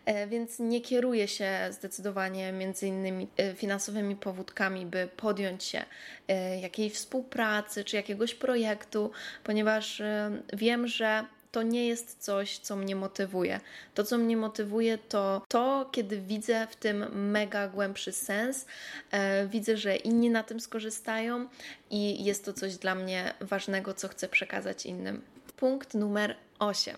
E, 0.05 0.27
więc 0.27 0.59
nie 0.59 0.81
kieruję 0.81 1.27
się 1.27 1.49
zdecydowanie 1.71 2.51
między 2.51 2.87
innymi 2.87 3.27
e, 3.37 3.53
finansowymi 3.53 4.15
powódkami, 4.15 4.85
by 4.85 5.07
podjąć 5.17 5.63
się 5.63 5.85
jakiejś 6.61 6.93
współpracy 6.93 7.83
czy 7.83 7.95
jakiegoś 7.95 8.35
projektu, 8.35 9.11
ponieważ 9.43 10.01
wiem, 10.53 10.87
że 10.87 11.25
to 11.55 11.63
nie 11.63 11.87
jest 11.87 12.23
coś, 12.23 12.57
co 12.57 12.75
mnie 12.75 12.95
motywuje. 12.95 13.59
To, 13.93 14.03
co 14.03 14.17
mnie 14.17 14.37
motywuje, 14.37 14.97
to 14.97 15.41
to, 15.47 15.89
kiedy 15.91 16.17
widzę 16.17 16.67
w 16.67 16.75
tym 16.75 17.29
mega 17.31 17.67
głębszy 17.67 18.11
sens, 18.11 18.65
e, 19.11 19.47
widzę, 19.47 19.77
że 19.77 19.95
inni 19.95 20.29
na 20.29 20.43
tym 20.43 20.59
skorzystają 20.59 21.47
i 21.89 22.23
jest 22.23 22.45
to 22.45 22.53
coś 22.53 22.75
dla 22.77 22.95
mnie 22.95 23.33
ważnego, 23.39 23.93
co 23.93 24.07
chcę 24.07 24.29
przekazać 24.29 24.85
innym. 24.85 25.21
Punkt 25.57 25.93
numer 25.93 26.35
8. 26.59 26.95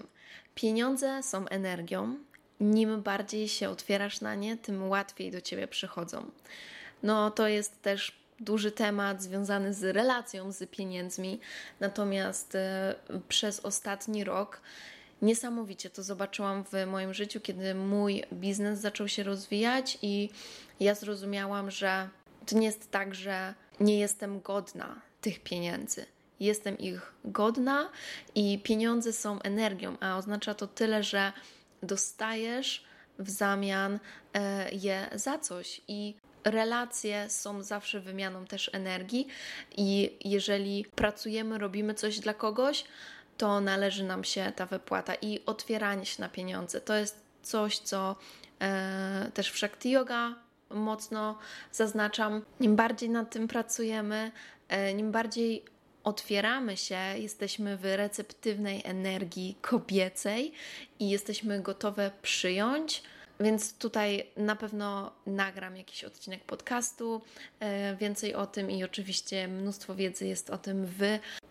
Pieniądze 0.56 1.24
są 1.24 1.48
energią. 1.48 2.16
Nim 2.60 3.02
bardziej 3.02 3.48
się 3.48 3.70
otwierasz 3.70 4.22
na 4.22 4.36
nie, 4.36 4.58
tym 4.58 4.90
łatwiej 4.90 5.32
do 5.32 5.42
ciebie 5.42 5.68
przychodzą. 5.68 6.32
No, 7.04 7.32
to 7.32 7.48
jest 7.48 7.82
też 7.82 8.12
duży 8.40 8.72
temat 8.72 9.22
związany 9.22 9.74
z 9.74 9.84
relacją 9.84 10.52
z 10.52 10.70
pieniędzmi. 10.70 11.40
Natomiast 11.80 12.56
e, 12.56 12.96
przez 13.28 13.60
ostatni 13.60 14.24
rok 14.24 14.62
niesamowicie 15.22 15.90
to 15.90 16.04
zobaczyłam 16.04 16.64
w 16.64 16.72
moim 16.88 17.14
życiu, 17.14 17.42
kiedy 17.42 17.76
mój 17.76 18.24
biznes 18.34 18.80
zaczął 18.80 19.08
się 19.08 19.24
rozwijać 19.24 19.98
i 20.02 20.30
ja 20.80 20.96
zrozumiałam, 20.96 21.72
że 21.72 22.10
to 22.46 22.58
nie 22.58 22.68
jest 22.68 22.92
tak, 22.92 23.16
że 23.16 23.54
nie 23.80 24.00
jestem 24.00 24.42
godna 24.42 25.02
tych 25.22 25.40
pieniędzy. 25.40 26.06
Jestem 26.40 26.78
ich 26.78 27.14
godna 27.26 27.90
i 28.36 28.60
pieniądze 28.64 29.14
są 29.14 29.42
energią, 29.42 29.98
a 30.00 30.18
oznacza 30.18 30.54
to 30.54 30.68
tyle, 30.68 31.04
że 31.04 31.34
dostajesz 31.84 32.84
w 33.20 33.30
zamian 33.30 34.00
e, 34.34 34.72
je 34.72 35.10
za 35.16 35.40
coś 35.40 35.82
i 35.88 36.16
relacje 36.52 37.30
są 37.30 37.64
zawsze 37.64 38.00
wymianą 38.00 38.46
też 38.46 38.70
energii 38.74 39.28
i 39.78 40.18
jeżeli 40.26 40.86
pracujemy, 40.96 41.58
robimy 41.58 41.94
coś 41.94 42.20
dla 42.20 42.34
kogoś, 42.34 42.86
to 43.38 43.62
należy 43.62 44.04
nam 44.04 44.24
się 44.24 44.52
ta 44.56 44.66
wypłata 44.66 45.16
i 45.16 45.42
otwieranie 45.46 46.06
się 46.06 46.22
na 46.22 46.30
pieniądze. 46.30 46.82
To 46.82 46.96
jest 46.96 47.22
coś, 47.42 47.78
co 47.78 48.16
e, 48.62 49.32
też 49.34 49.52
w 49.52 49.58
Shakti 49.58 49.92
Yoga 49.92 50.36
mocno 50.70 51.38
zaznaczam. 51.72 52.42
Nim 52.60 52.76
bardziej 52.76 53.10
nad 53.10 53.30
tym 53.30 53.48
pracujemy, 53.48 54.32
e, 54.68 54.94
nim 54.94 55.12
bardziej 55.12 55.64
otwieramy 56.04 56.78
się, 56.78 57.00
jesteśmy 57.16 57.78
w 57.78 57.86
receptywnej 57.86 58.82
energii 58.86 59.58
kobiecej 59.62 60.54
i 61.00 61.10
jesteśmy 61.10 61.62
gotowe 61.62 62.12
przyjąć 62.22 63.04
więc 63.40 63.78
tutaj 63.78 64.28
na 64.38 64.56
pewno 64.56 65.12
nagram 65.26 65.78
jakiś 65.78 66.04
odcinek 66.04 66.44
podcastu, 66.44 67.22
e, 67.60 67.96
więcej 67.96 68.36
o 68.36 68.48
tym 68.48 68.72
i 68.72 68.84
oczywiście 68.84 69.48
mnóstwo 69.48 69.96
wiedzy 69.96 70.28
jest 70.28 70.50
o 70.50 70.58
tym 70.58 70.86
w 70.86 71.02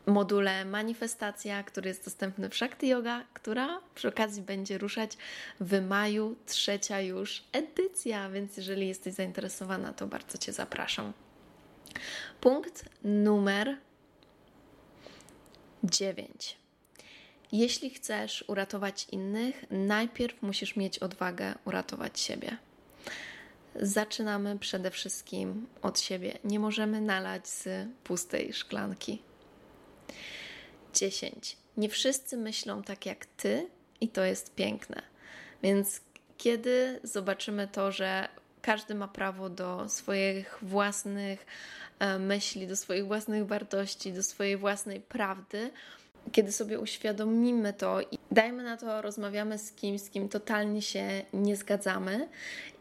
module 0.07 0.65
Manifestacja, 0.65 1.63
który 1.63 1.89
jest 1.89 2.05
dostępny 2.05 2.49
w 2.49 2.55
Shakti 2.55 2.89
Yoga, 2.89 3.25
która 3.35 3.81
przy 3.95 4.09
okazji 4.09 4.43
będzie 4.43 4.79
ruszać 4.79 5.17
w 5.61 5.81
maju, 5.81 6.37
trzecia 6.47 7.01
już 7.01 7.45
edycja, 7.53 8.31
więc 8.31 8.57
jeżeli 8.57 8.89
jesteś 8.89 9.15
zainteresowana, 9.15 9.93
to 9.93 10.07
bardzo 10.07 10.39
Cię 10.39 10.53
zapraszam. 10.53 11.13
Punkt 12.41 12.85
numer 13.05 13.77
9. 15.85 16.66
Jeśli 17.53 17.91
chcesz 17.91 18.45
uratować 18.47 19.07
innych, 19.13 19.65
najpierw 19.71 20.43
musisz 20.43 20.77
mieć 20.77 20.99
odwagę 20.99 21.55
uratować 21.65 22.21
siebie. 22.21 22.57
Zaczynamy 23.81 24.59
przede 24.59 24.91
wszystkim 24.91 25.67
od 25.83 26.01
siebie. 26.01 26.39
Nie 26.45 26.61
możemy 26.61 27.01
nalać 27.01 27.49
z 27.49 27.89
pustej 28.05 28.53
szklanki. 28.53 29.23
10. 30.95 31.57
Nie 31.77 31.89
wszyscy 31.89 32.37
myślą 32.37 32.83
tak 32.83 33.07
jak 33.07 33.27
ty, 33.27 33.67
i 34.01 34.09
to 34.09 34.25
jest 34.25 34.55
piękne. 34.55 35.03
Więc 35.63 36.01
kiedy 36.39 37.01
zobaczymy 37.03 37.69
to, 37.69 37.93
że 37.93 38.29
każdy 38.63 38.95
ma 38.95 39.09
prawo 39.09 39.51
do 39.51 39.89
swoich 39.89 40.59
własnych 40.63 41.47
e, 41.99 42.19
myśli, 42.19 42.67
do 42.67 42.77
swoich 42.77 43.07
własnych 43.07 43.47
wartości, 43.47 44.13
do 44.13 44.23
swojej 44.23 44.57
własnej 44.57 45.01
prawdy, 45.01 45.71
kiedy 46.33 46.53
sobie 46.53 46.81
uświadomimy 46.81 47.73
to 47.73 48.01
i 48.01 48.19
dajmy 48.31 48.63
na 48.63 48.77
to, 48.77 49.03
rozmawiamy 49.03 49.59
z 49.59 49.73
kimś, 49.73 50.01
z 50.01 50.11
kim 50.11 50.29
totalnie 50.29 50.83
się 50.83 51.23
nie 51.33 51.57
zgadzamy, 51.57 52.29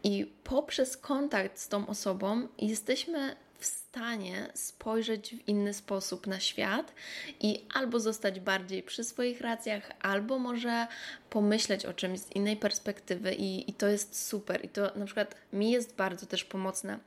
i 0.04 0.32
poprzez 0.44 0.96
kontakt 0.96 1.58
z 1.58 1.68
tą 1.68 1.86
osobą 1.86 2.48
jesteśmy 2.58 3.36
w 3.58 3.66
stanie 3.66 4.48
spojrzeć 4.54 5.34
w 5.34 5.48
inny 5.48 5.74
sposób 5.74 6.26
na 6.26 6.40
świat 6.40 6.94
i 7.40 7.64
albo 7.74 8.00
zostać 8.00 8.40
bardziej 8.40 8.82
przy 8.82 9.04
swoich 9.04 9.40
racjach, 9.40 9.90
albo 10.00 10.38
może 10.38 10.86
pomyśleć 11.30 11.86
o 11.86 11.92
czymś 11.92 12.20
z 12.20 12.32
innej 12.32 12.56
perspektywy, 12.56 13.34
i, 13.34 13.70
i 13.70 13.74
to 13.74 13.88
jest 13.88 14.26
super. 14.26 14.64
I 14.64 14.68
to 14.68 14.92
na 14.96 15.04
przykład 15.04 15.34
mi 15.52 15.70
jest 15.70 15.96
bardzo 15.96 16.26
też 16.26 16.44
pomocne, 16.44 16.98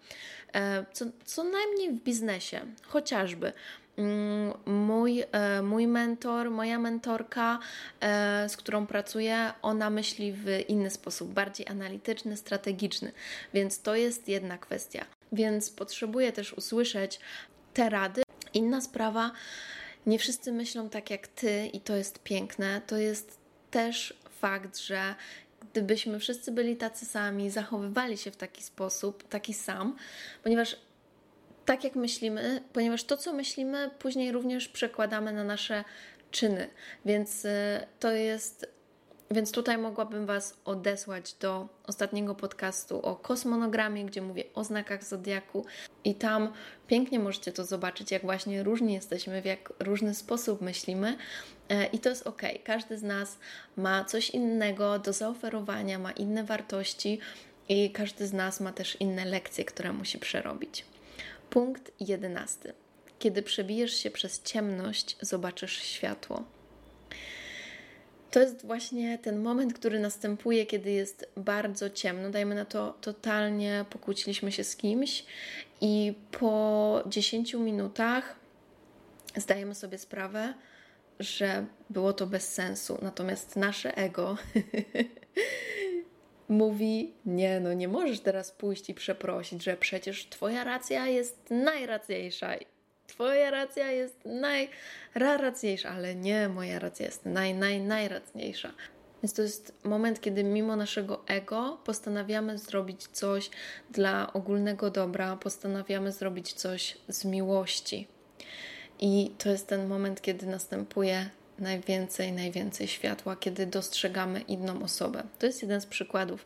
e, 0.53 0.85
co, 0.93 1.05
co 1.25 1.43
najmniej 1.43 1.91
w 1.91 2.03
biznesie, 2.03 2.61
chociażby. 2.81 3.53
Mm, 3.99 4.53
mój, 4.65 5.23
e, 5.31 5.61
mój 5.61 5.87
mentor, 5.87 6.51
moja 6.51 6.79
mentorka, 6.79 7.59
e, 8.01 8.49
z 8.49 8.57
którą 8.57 8.87
pracuję, 8.87 9.53
ona 9.61 9.89
myśli 9.89 10.33
w 10.33 10.45
inny 10.67 10.89
sposób, 10.89 11.33
bardziej 11.33 11.67
analityczny, 11.67 12.37
strategiczny, 12.37 13.11
więc 13.53 13.81
to 13.81 13.95
jest 13.95 14.27
jedna 14.27 14.57
kwestia. 14.57 15.05
Więc 15.31 15.69
potrzebuję 15.69 16.31
też 16.31 16.53
usłyszeć 16.53 17.19
te 17.73 17.89
rady. 17.89 18.21
Inna 18.53 18.81
sprawa, 18.81 19.31
nie 20.05 20.19
wszyscy 20.19 20.51
myślą 20.51 20.89
tak 20.89 21.09
jak 21.09 21.27
ty, 21.27 21.69
i 21.73 21.81
to 21.81 21.95
jest 21.95 22.23
piękne. 22.23 22.81
To 22.87 22.97
jest 22.97 23.37
też 23.71 24.13
fakt, 24.41 24.77
że 24.77 25.15
gdybyśmy 25.71 26.19
wszyscy 26.19 26.51
byli 26.51 26.75
tacy 26.75 27.05
sami, 27.05 27.49
zachowywali 27.49 28.17
się 28.17 28.31
w 28.31 28.37
taki 28.37 28.63
sposób, 28.63 29.27
taki 29.27 29.53
sam, 29.53 29.95
ponieważ 30.43 30.75
tak 31.69 31.83
jak 31.83 31.95
myślimy, 31.95 32.61
ponieważ 32.73 33.03
to, 33.03 33.17
co 33.17 33.33
myślimy, 33.33 33.89
później 33.99 34.31
również 34.31 34.67
przekładamy 34.67 35.33
na 35.33 35.43
nasze 35.43 35.83
czyny. 36.31 36.69
Więc 37.05 37.45
y, 37.45 37.49
to 37.99 38.11
jest. 38.11 38.79
Więc 39.31 39.51
tutaj 39.51 39.77
mogłabym 39.77 40.25
Was 40.25 40.57
odesłać 40.65 41.33
do 41.33 41.67
ostatniego 41.87 42.35
podcastu 42.35 43.01
o 43.01 43.15
kosmonogramie, 43.15 44.05
gdzie 44.05 44.21
mówię 44.21 44.43
o 44.53 44.63
znakach 44.63 45.03
zodiaku, 45.03 45.65
i 46.03 46.15
tam 46.15 46.53
pięknie 46.87 47.19
możecie 47.19 47.51
to 47.51 47.65
zobaczyć, 47.65 48.11
jak 48.11 48.21
właśnie 48.21 48.63
różni 48.63 48.93
jesteśmy, 48.93 49.41
w 49.41 49.45
jak 49.45 49.73
różny 49.79 50.13
sposób 50.13 50.61
myślimy. 50.61 51.17
E, 51.69 51.85
I 51.85 51.99
to 51.99 52.09
jest 52.09 52.27
ok. 52.27 52.41
Każdy 52.63 52.97
z 52.97 53.03
nas 53.03 53.37
ma 53.77 54.05
coś 54.05 54.29
innego 54.29 54.99
do 54.99 55.13
zaoferowania, 55.13 55.99
ma 55.99 56.11
inne 56.11 56.43
wartości, 56.43 57.19
i 57.69 57.91
każdy 57.91 58.27
z 58.27 58.33
nas 58.33 58.59
ma 58.59 58.71
też 58.71 59.01
inne 59.01 59.25
lekcje, 59.25 59.65
które 59.65 59.93
musi 59.93 60.19
przerobić. 60.19 60.85
Punkt 61.49 61.91
jedenasty. 61.99 62.73
Kiedy 63.19 63.43
przebijesz 63.43 63.93
się 63.93 64.11
przez 64.11 64.41
ciemność, 64.43 65.17
zobaczysz 65.21 65.81
światło. 65.81 66.43
To 68.31 68.39
jest 68.39 68.65
właśnie 68.65 69.17
ten 69.17 69.39
moment, 69.39 69.73
który 69.73 69.99
następuje, 69.99 70.65
kiedy 70.65 70.91
jest 70.91 71.29
bardzo 71.37 71.89
ciemno. 71.89 72.29
Dajmy 72.29 72.55
na 72.55 72.65
to, 72.65 72.97
totalnie 73.01 73.85
pokłóciliśmy 73.89 74.51
się 74.51 74.63
z 74.63 74.75
kimś, 74.75 75.25
i 75.81 76.13
po 76.31 77.03
10 77.07 77.53
minutach 77.53 78.35
zdajemy 79.35 79.75
sobie 79.75 79.97
sprawę, 79.97 80.53
że 81.19 81.65
było 81.89 82.13
to 82.13 82.27
bez 82.27 82.53
sensu. 82.53 82.97
Natomiast 83.01 83.55
nasze 83.55 83.97
ego 83.97 84.37
mówi: 86.49 87.13
Nie, 87.25 87.59
no 87.59 87.73
nie 87.73 87.87
możesz 87.87 88.19
teraz 88.19 88.51
pójść 88.51 88.89
i 88.89 88.93
przeprosić, 88.93 89.63
że 89.63 89.77
przecież 89.77 90.29
Twoja 90.29 90.63
racja 90.63 91.07
jest 91.07 91.45
najracniejsza. 91.49 92.51
Twoja 93.07 93.51
racja 93.51 93.91
jest 93.91 94.19
najracniejsza, 94.25 95.89
ale 95.89 96.15
nie, 96.15 96.49
moja 96.49 96.79
racja 96.79 97.05
jest 97.05 97.25
naj, 97.25 97.53
naj, 97.53 97.81
najracniejsza. 97.81 98.73
Więc 99.23 99.33
to 99.33 99.41
jest 99.41 99.73
moment, 99.83 100.21
kiedy 100.21 100.43
mimo 100.43 100.75
naszego 100.75 101.27
ego 101.27 101.79
postanawiamy 101.85 102.57
zrobić 102.57 103.07
coś 103.07 103.49
dla 103.91 104.33
ogólnego 104.33 104.89
dobra, 104.89 105.35
postanawiamy 105.35 106.11
zrobić 106.11 106.53
coś 106.53 106.97
z 107.07 107.25
miłości. 107.25 108.07
I 108.99 109.31
to 109.37 109.49
jest 109.49 109.67
ten 109.67 109.87
moment, 109.87 110.21
kiedy 110.21 110.45
następuje 110.45 111.29
najwięcej, 111.61 112.31
najwięcej 112.31 112.87
światła, 112.87 113.35
kiedy 113.35 113.65
dostrzegamy 113.65 114.41
inną 114.41 114.83
osobę. 114.83 115.23
To 115.39 115.45
jest 115.45 115.61
jeden 115.61 115.81
z 115.81 115.85
przykładów, 115.85 116.45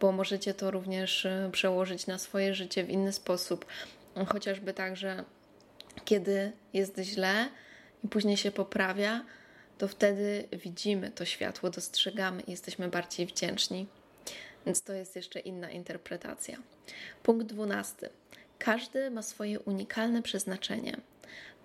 bo 0.00 0.12
możecie 0.12 0.54
to 0.54 0.70
również 0.70 1.24
y, 1.24 1.50
przełożyć 1.52 2.06
na 2.06 2.18
swoje 2.18 2.54
życie 2.54 2.84
w 2.84 2.90
inny 2.90 3.12
sposób, 3.12 3.66
chociażby 4.28 4.74
tak, 4.74 4.96
że 4.96 5.24
kiedy 6.04 6.52
jest 6.72 6.98
źle 6.98 7.48
i 8.04 8.08
później 8.08 8.36
się 8.36 8.50
poprawia, 8.50 9.24
to 9.78 9.88
wtedy 9.88 10.48
widzimy 10.52 11.10
to 11.10 11.24
światło, 11.24 11.70
dostrzegamy 11.70 12.42
i 12.42 12.50
jesteśmy 12.50 12.88
bardziej 12.88 13.26
wdzięczni. 13.26 13.86
Więc 14.66 14.82
to 14.82 14.92
jest 14.92 15.16
jeszcze 15.16 15.40
inna 15.40 15.70
interpretacja. 15.70 16.58
Punkt 17.22 17.46
dwunasty. 17.46 18.08
Każdy 18.58 19.10
ma 19.10 19.22
swoje 19.22 19.60
unikalne 19.60 20.22
przeznaczenie. 20.22 20.96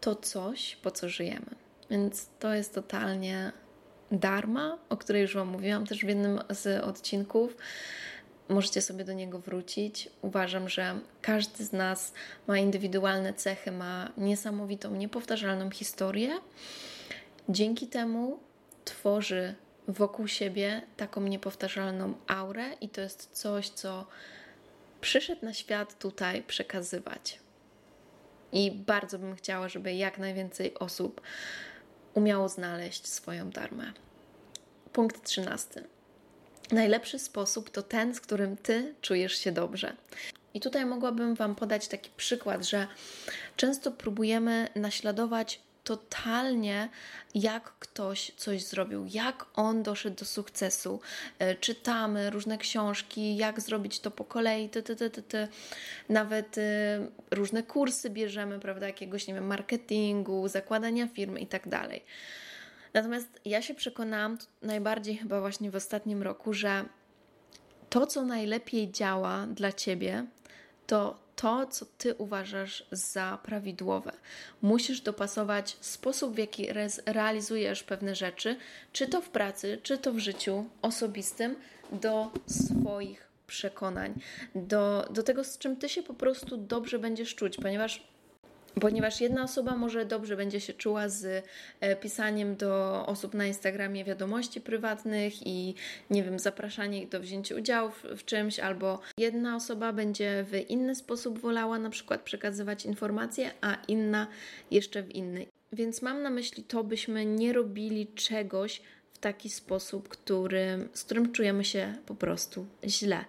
To 0.02 0.16
coś, 0.16 0.76
po 0.76 0.92
co 0.92 1.10
żyjemy. 1.10 1.61
Więc 1.92 2.30
to 2.40 2.54
jest 2.54 2.76
totalnie 2.76 3.52
darma, 4.12 4.78
o 4.90 4.98
której 4.98 5.22
już 5.22 5.36
Wam 5.36 5.48
mówiłam 5.48 5.88
też 5.88 6.06
w 6.06 6.08
jednym 6.08 6.40
z 6.50 6.84
odcinków. 6.84 7.58
Możecie 8.50 8.82
sobie 8.82 9.06
do 9.06 9.14
niego 9.14 9.40
wrócić. 9.40 10.10
Uważam, 10.22 10.70
że 10.70 11.00
każdy 11.22 11.66
z 11.66 11.74
nas 11.74 12.14
ma 12.48 12.58
indywidualne 12.58 13.34
cechy, 13.34 13.72
ma 13.72 14.12
niesamowitą, 14.18 14.96
niepowtarzalną 14.96 15.72
historię. 15.72 16.40
Dzięki 17.50 17.88
temu 17.88 18.40
tworzy 18.86 19.56
wokół 19.88 20.28
siebie 20.28 20.82
taką 20.98 21.22
niepowtarzalną 21.22 22.14
aurę, 22.28 22.74
i 22.82 22.90
to 22.90 23.02
jest 23.02 23.30
coś, 23.32 23.70
co 23.70 24.08
przyszedł 25.02 25.46
na 25.46 25.54
świat 25.54 26.00
tutaj 26.00 26.44
przekazywać. 26.44 27.40
I 28.52 28.72
bardzo 28.72 29.20
bym 29.20 29.36
chciała, 29.36 29.70
żeby 29.70 29.94
jak 29.94 30.18
najwięcej 30.18 30.74
osób 30.74 31.22
umiało 32.14 32.50
znaleźć 32.50 33.08
swoją 33.08 33.50
darmę. 33.50 33.94
Punkt 34.94 35.24
trzynasty. 35.24 35.84
Najlepszy 36.72 37.20
sposób 37.20 37.70
to 37.70 37.82
ten, 37.82 38.16
z 38.16 38.22
którym 38.22 38.58
ty 38.58 38.96
czujesz 39.02 39.38
się 39.38 39.52
dobrze. 39.52 39.96
I 40.54 40.60
tutaj 40.60 40.86
mogłabym 40.86 41.36
Wam 41.36 41.56
podać 41.56 41.88
taki 41.88 42.10
przykład, 42.18 42.66
że 42.66 42.88
często 43.56 43.92
próbujemy 43.92 44.68
naśladować 44.76 45.60
totalnie, 45.84 46.90
jak 47.36 47.64
ktoś 47.64 48.32
coś 48.38 48.64
zrobił, 48.64 49.06
jak 49.10 49.46
on 49.54 49.84
doszedł 49.84 50.16
do 50.16 50.26
sukcesu. 50.26 51.02
E, 51.40 51.56
czytamy 51.56 52.30
różne 52.30 52.58
książki, 52.58 53.36
jak 53.36 53.62
zrobić 53.62 54.00
to 54.00 54.12
po 54.12 54.24
kolei, 54.24 54.70
ty, 54.70 54.84
ty, 54.84 54.96
ty, 54.96 55.10
ty, 55.10 55.24
ty. 55.24 55.48
nawet 56.10 56.58
y, 56.58 56.62
różne 57.32 57.64
kursy 57.64 58.10
bierzemy, 58.10 58.60
prawda, 58.60 58.88
jakiegoś, 58.88 59.28
nie 59.28 59.34
wiem, 59.34 59.48
marketingu, 59.48 60.48
zakładania 60.48 61.08
firmy 61.08 61.40
i 61.40 61.48
tak 61.48 61.68
dalej. 61.68 62.04
Natomiast 62.94 63.42
ja 63.46 63.62
się 63.62 63.74
przekonałam 63.74 64.38
najbardziej 64.62 65.18
chyba 65.18 65.40
właśnie 65.40 65.72
w 65.72 65.76
ostatnim 65.76 66.24
roku, 66.24 66.54
że 66.54 66.86
to, 67.90 68.08
co 68.08 68.24
najlepiej 68.24 68.92
działa 68.92 69.48
dla 69.48 69.72
ciebie, 69.72 70.26
to 70.88 71.21
to, 71.36 71.66
co 71.66 71.86
ty 71.98 72.16
uważasz 72.16 72.84
za 72.92 73.40
prawidłowe. 73.44 74.12
Musisz 74.62 75.02
dopasować 75.02 75.78
sposób, 75.82 76.36
w 76.36 76.38
jaki 76.38 76.68
realizujesz 77.06 77.84
pewne 77.84 78.16
rzeczy, 78.16 78.56
czy 78.94 79.08
to 79.08 79.22
w 79.22 79.30
pracy, 79.30 79.80
czy 79.84 79.98
to 79.98 80.14
w 80.14 80.20
życiu 80.20 80.66
osobistym, 80.82 81.56
do 81.92 82.32
swoich 82.48 83.28
przekonań, 83.48 84.14
do, 84.56 85.08
do 85.10 85.24
tego, 85.24 85.44
z 85.44 85.58
czym 85.58 85.76
ty 85.76 85.90
się 85.90 86.04
po 86.04 86.14
prostu 86.14 86.58
dobrze 86.58 87.00
będziesz 87.00 87.36
czuć, 87.36 87.58
ponieważ 87.58 88.11
Ponieważ 88.80 89.22
jedna 89.22 89.44
osoba 89.44 89.78
może 89.78 90.06
dobrze 90.06 90.38
będzie 90.38 90.60
się 90.60 90.74
czuła 90.74 91.10
z 91.10 91.46
e, 91.80 91.96
pisaniem 91.96 92.56
do 92.56 93.04
osób 93.06 93.34
na 93.34 93.46
Instagramie 93.46 94.04
wiadomości 94.04 94.62
prywatnych 94.62 95.48
i 95.48 95.76
nie 96.10 96.24
wiem, 96.24 96.40
zapraszanie 96.40 97.02
ich 97.02 97.10
do 97.10 97.20
wzięcia 97.20 97.56
udziału 97.56 97.92
w, 98.18 98.26
czymś, 98.26 98.60
albo 98.60 99.00
jedna 99.18 99.56
osoba 99.56 99.94
będzie 99.94 100.46
w 100.48 100.70
inny 100.70 100.96
sposób 100.96 101.40
wolała 101.40 101.80
na 101.80 101.90
przykład 101.90 102.22
przekazywać 102.22 102.86
informacje, 102.86 103.52
a 103.62 103.78
inna 103.88 104.28
jeszcze 104.72 105.04
w 105.04 105.16
inny. 105.16 105.46
Więc 105.74 106.02
mam 106.02 106.22
na 106.22 106.30
myśli 106.30 106.64
to, 106.64 106.84
byśmy 106.84 107.26
nie 107.26 107.54
robili 107.54 108.08
czegoś 108.08 108.82
w 109.14 109.18
taki 109.18 109.50
sposób, 109.50 110.10
który, 110.10 110.90
z 110.94 111.04
którym 111.04 111.32
czujemy 111.32 111.66
się 111.66 111.96
po 112.06 112.16
prostu 112.16 112.66
źle. 112.86 113.26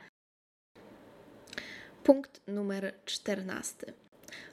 Punkt 2.05 2.40
numer 2.48 2.94
14. 3.05 4.01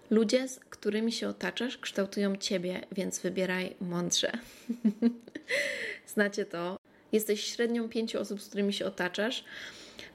Ludzie, 0.09 0.47
z 0.47 0.59
którymi 0.59 1.11
się 1.11 1.27
otaczasz, 1.27 1.77
kształtują 1.77 2.35
ciebie, 2.35 2.81
więc 2.91 3.19
wybieraj 3.19 3.75
mądrze. 3.81 4.31
Znacie 6.13 6.45
to. 6.45 6.79
Jesteś 7.11 7.43
średnią 7.43 7.89
pięciu 7.89 8.19
osób, 8.19 8.41
z 8.41 8.47
którymi 8.47 8.73
się 8.73 8.85
otaczasz. 8.85 9.43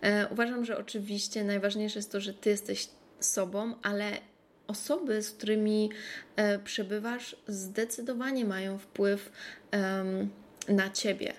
E, 0.01 0.29
uważam, 0.29 0.65
że 0.65 0.79
oczywiście 0.79 1.45
najważniejsze 1.45 1.99
jest 1.99 2.13
to, 2.13 2.21
że 2.21 2.35
ty 2.35 2.51
jesteś 2.51 2.89
sobą, 3.21 3.75
ale 3.83 4.19
osoby, 4.67 5.23
z 5.23 5.31
którymi 5.31 5.91
e, 6.37 6.59
przebywasz, 6.59 7.37
zdecydowanie 7.49 8.45
mają 8.45 8.79
wpływ 8.79 9.33
na 10.69 10.91
ciebie. 10.91 11.33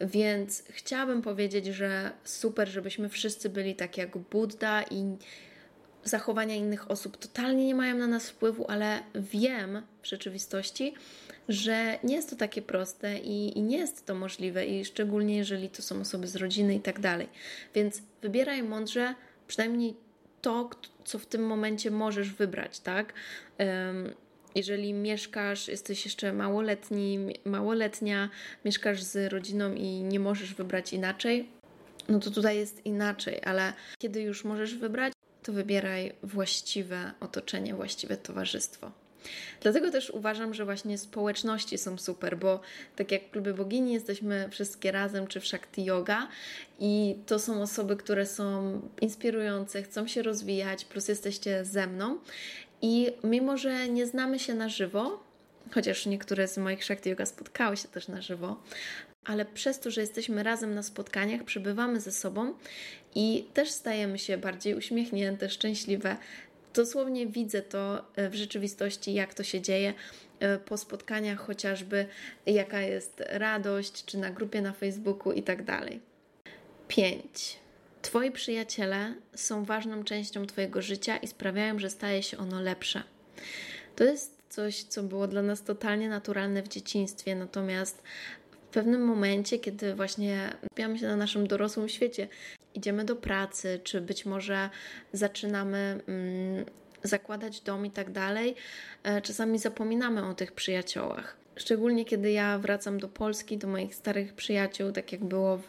Więc 0.00 0.64
chciałabym 0.70 1.22
powiedzieć, 1.22 1.66
że 1.66 2.10
super, 2.24 2.68
żebyśmy 2.68 3.08
wszyscy 3.08 3.48
byli 3.48 3.74
tak 3.74 3.98
jak 3.98 4.18
Buddha 4.18 4.82
i 4.90 5.16
zachowania 6.04 6.54
innych 6.54 6.90
osób 6.90 7.16
totalnie 7.16 7.66
nie 7.66 7.74
mają 7.74 7.96
na 7.96 8.06
nas 8.06 8.30
wpływu, 8.30 8.66
ale 8.68 9.02
wiem 9.14 9.82
w 10.02 10.06
rzeczywistości, 10.06 10.94
że 11.48 11.98
nie 12.04 12.14
jest 12.14 12.30
to 12.30 12.36
takie 12.36 12.62
proste 12.62 13.18
i, 13.18 13.58
i, 13.58 13.62
nie 13.62 13.78
jest 13.78 14.06
to 14.06 14.14
możliwe, 14.14 14.66
i 14.66 14.84
szczególnie 14.84 15.36
jeżeli 15.36 15.68
to 15.68 15.82
są 15.82 16.00
osoby 16.00 16.26
z 16.26 16.36
rodziny 16.36 16.74
i 16.74 16.80
tak 16.80 17.00
dalej. 17.00 17.28
Więc 17.74 18.02
wybieraj 18.22 18.62
mądrze, 18.62 19.14
przynajmniej 19.48 19.94
to, 20.42 20.70
co 21.04 21.18
w 21.18 21.26
tym 21.26 21.46
momencie 21.46 21.90
możesz 21.90 22.30
wybrać, 22.30 22.80
tak? 22.80 23.12
Um, 23.58 24.14
jeżeli 24.54 24.92
mieszkasz, 24.92 25.68
jesteś 25.68 26.04
jeszcze 26.04 26.32
małoletni, 26.32 27.18
małoletnia, 27.44 28.30
mieszkasz 28.64 29.02
z 29.02 29.32
rodziną 29.32 29.74
i 29.74 30.02
nie 30.02 30.20
możesz 30.20 30.54
wybrać 30.54 30.92
inaczej, 30.92 31.48
no 32.08 32.20
to 32.20 32.30
tutaj 32.30 32.56
jest 32.56 32.86
inaczej, 32.86 33.40
ale 33.44 33.72
kiedy 33.98 34.22
już 34.22 34.44
możesz 34.44 34.74
wybrać, 34.74 35.12
to 35.42 35.52
wybieraj 35.52 36.12
właściwe 36.22 37.12
otoczenie, 37.20 37.74
właściwe 37.74 38.16
towarzystwo. 38.16 38.90
Dlatego 39.60 39.90
też 39.90 40.10
uważam, 40.10 40.54
że 40.54 40.64
właśnie 40.64 40.98
społeczności 40.98 41.78
są 41.78 41.98
super, 41.98 42.38
bo 42.38 42.60
tak 42.96 43.12
jak 43.12 43.24
w 43.24 43.30
klubie 43.30 43.54
bogini 43.54 43.92
jesteśmy 43.92 44.48
wszystkie 44.50 44.92
razem, 44.92 45.26
czy 45.26 45.40
w 45.40 45.46
Shakti 45.46 45.84
Yoga 45.84 46.28
i 46.78 47.16
to 47.26 47.38
są 47.38 47.62
osoby, 47.62 47.96
które 47.96 48.26
są 48.26 48.80
inspirujące, 49.00 49.82
chcą 49.82 50.06
się 50.06 50.22
rozwijać, 50.22 50.84
plus 50.84 51.08
jesteście 51.08 51.64
ze 51.64 51.86
mną 51.86 52.18
i 52.82 53.12
mimo, 53.24 53.56
że 53.56 53.88
nie 53.88 54.06
znamy 54.06 54.38
się 54.38 54.54
na 54.54 54.68
żywo, 54.68 55.24
chociaż 55.74 56.06
niektóre 56.06 56.48
z 56.48 56.58
moich 56.58 56.84
Shakti 56.84 57.10
Yoga 57.10 57.26
spotkały 57.26 57.76
się 57.76 57.88
też 57.88 58.08
na 58.08 58.22
żywo, 58.22 58.62
ale 59.24 59.44
przez 59.44 59.80
to, 59.80 59.90
że 59.90 60.00
jesteśmy 60.00 60.42
razem 60.42 60.74
na 60.74 60.82
spotkaniach, 60.82 61.44
przebywamy 61.44 62.00
ze 62.00 62.12
sobą 62.12 62.54
i 63.14 63.44
też 63.54 63.70
stajemy 63.70 64.18
się 64.18 64.38
bardziej 64.38 64.74
uśmiechnięte, 64.74 65.48
szczęśliwe. 65.48 66.16
Dosłownie 66.74 67.26
widzę 67.26 67.62
to 67.62 68.04
e, 68.16 68.28
w 68.30 68.34
rzeczywistości, 68.34 69.14
jak 69.14 69.34
to 69.34 69.42
się 69.42 69.60
dzieje 69.60 69.94
e, 70.40 70.58
po 70.58 70.76
spotkaniach, 70.76 71.38
chociażby 71.38 72.06
jaka 72.46 72.80
jest 72.80 73.22
radość, 73.28 74.04
czy 74.04 74.18
na 74.18 74.30
grupie 74.30 74.62
na 74.62 74.72
Facebooku 74.72 75.32
i 75.32 75.42
tak 75.42 75.64
dalej. 75.64 76.00
5. 76.88 77.58
Twoi 78.02 78.30
przyjaciele 78.30 79.14
są 79.34 79.64
ważną 79.64 80.04
częścią 80.04 80.46
Twojego 80.46 80.82
życia 80.82 81.16
i 81.16 81.26
sprawiają, 81.26 81.78
że 81.78 81.90
staje 81.90 82.22
się 82.22 82.38
ono 82.38 82.60
lepsze. 82.60 83.02
To 83.96 84.04
jest 84.04 84.40
coś, 84.48 84.82
co 84.82 85.02
było 85.02 85.26
dla 85.26 85.42
nas 85.42 85.62
totalnie 85.62 86.08
naturalne 86.08 86.62
w 86.62 86.68
dzieciństwie, 86.68 87.34
natomiast 87.34 88.02
w 88.70 88.72
pewnym 88.72 89.04
momencie, 89.04 89.58
kiedy 89.58 89.94
właśnie 89.94 90.50
skupiamy 90.66 90.98
się 90.98 91.06
na 91.06 91.16
naszym 91.16 91.46
dorosłym 91.46 91.88
świecie, 91.88 92.28
idziemy 92.74 93.04
do 93.04 93.16
pracy, 93.16 93.80
czy 93.84 94.00
być 94.00 94.26
może 94.26 94.70
zaczynamy 95.12 96.00
mm, 96.08 96.64
zakładać 97.02 97.60
dom 97.60 97.86
i 97.86 97.90
tak 97.90 98.10
dalej, 98.12 98.54
e, 99.02 99.22
czasami 99.22 99.58
zapominamy 99.58 100.26
o 100.26 100.34
tych 100.34 100.52
przyjaciołach. 100.52 101.36
Szczególnie 101.56 102.04
kiedy 102.04 102.30
ja 102.30 102.58
wracam 102.58 103.00
do 103.00 103.08
Polski, 103.08 103.58
do 103.58 103.68
moich 103.68 103.94
starych 103.94 104.34
przyjaciół, 104.34 104.92
tak 104.92 105.12
jak 105.12 105.24
było 105.24 105.56
w, 105.56 105.66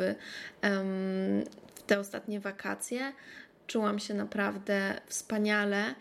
w 1.76 1.84
te 1.88 2.00
ostatnie 2.00 2.40
wakacje, 2.40 3.14
czułam 3.68 4.00
się 4.00 4.14
naprawdę 4.14 5.02
wspaniale 5.08 5.96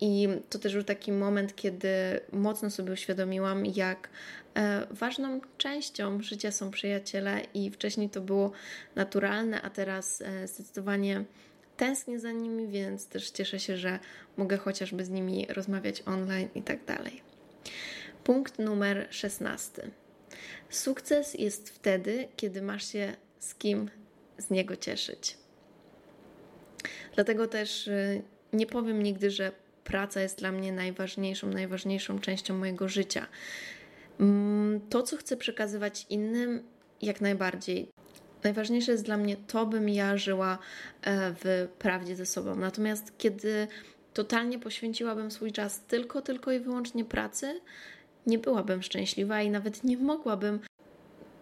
i 0.00 0.28
to 0.50 0.58
też 0.58 0.74
był 0.74 0.82
taki 0.82 1.12
moment, 1.12 1.56
kiedy 1.56 1.88
mocno 2.32 2.70
sobie 2.70 2.92
uświadomiłam, 2.92 3.66
jak 3.66 4.08
e, 4.54 4.86
ważną 4.90 5.40
częścią 5.58 6.22
życia 6.22 6.52
są 6.52 6.70
przyjaciele, 6.70 7.40
i 7.54 7.70
wcześniej 7.70 8.10
to 8.10 8.20
było 8.20 8.52
naturalne, 8.94 9.62
a 9.62 9.70
teraz 9.70 10.22
e, 10.22 10.48
zdecydowanie 10.48 11.24
tęsknię 11.76 12.20
za 12.20 12.32
nimi, 12.32 12.68
więc 12.68 13.06
też 13.06 13.30
cieszę 13.30 13.60
się, 13.60 13.76
że 13.76 13.98
mogę 14.36 14.56
chociażby 14.56 15.04
z 15.04 15.10
nimi 15.10 15.46
rozmawiać 15.48 16.02
online 16.06 16.48
i 16.54 16.62
tak 16.62 16.84
dalej. 16.84 17.22
Punkt 18.24 18.58
numer 18.58 19.06
16. 19.10 19.90
Sukces 20.70 21.34
jest 21.34 21.70
wtedy, 21.70 22.28
kiedy 22.36 22.62
masz 22.62 22.92
się 22.92 23.14
z 23.38 23.54
kim 23.54 23.90
z 24.38 24.50
niego 24.50 24.76
cieszyć. 24.76 25.38
Dlatego 27.14 27.46
też 27.46 27.88
e, 27.88 28.22
nie 28.52 28.66
powiem 28.66 29.02
nigdy, 29.02 29.30
że 29.30 29.52
praca 29.86 30.20
jest 30.20 30.38
dla 30.38 30.52
mnie 30.52 30.72
najważniejszą, 30.72 31.48
najważniejszą 31.48 32.18
częścią 32.18 32.58
mojego 32.58 32.88
życia. 32.88 33.26
Mm, 34.20 34.80
to, 34.90 35.02
co 35.02 35.16
chcę 35.16 35.36
przekazywać 35.36 36.06
innym, 36.10 36.62
jak 37.02 37.20
najbardziej. 37.20 37.88
Najważniejsze 38.44 38.92
jest 38.92 39.04
dla 39.04 39.16
mnie 39.16 39.36
to, 39.36 39.66
bym 39.66 39.88
ja 39.88 40.16
żyła 40.16 40.58
e, 41.02 41.34
w 41.44 41.68
prawdzie 41.78 42.16
ze 42.16 42.26
sobą. 42.26 42.56
Natomiast 42.56 43.18
kiedy 43.18 43.68
totalnie 44.14 44.58
poświęciłabym 44.58 45.30
swój 45.30 45.52
czas 45.52 45.80
tylko, 45.80 46.22
tylko 46.22 46.52
i 46.52 46.60
wyłącznie 46.60 47.04
pracy, 47.04 47.60
nie 48.26 48.38
byłabym 48.38 48.82
szczęśliwa 48.82 49.42
i 49.42 49.50
nawet 49.50 49.84
nie 49.84 49.96
mogłabym 49.96 50.60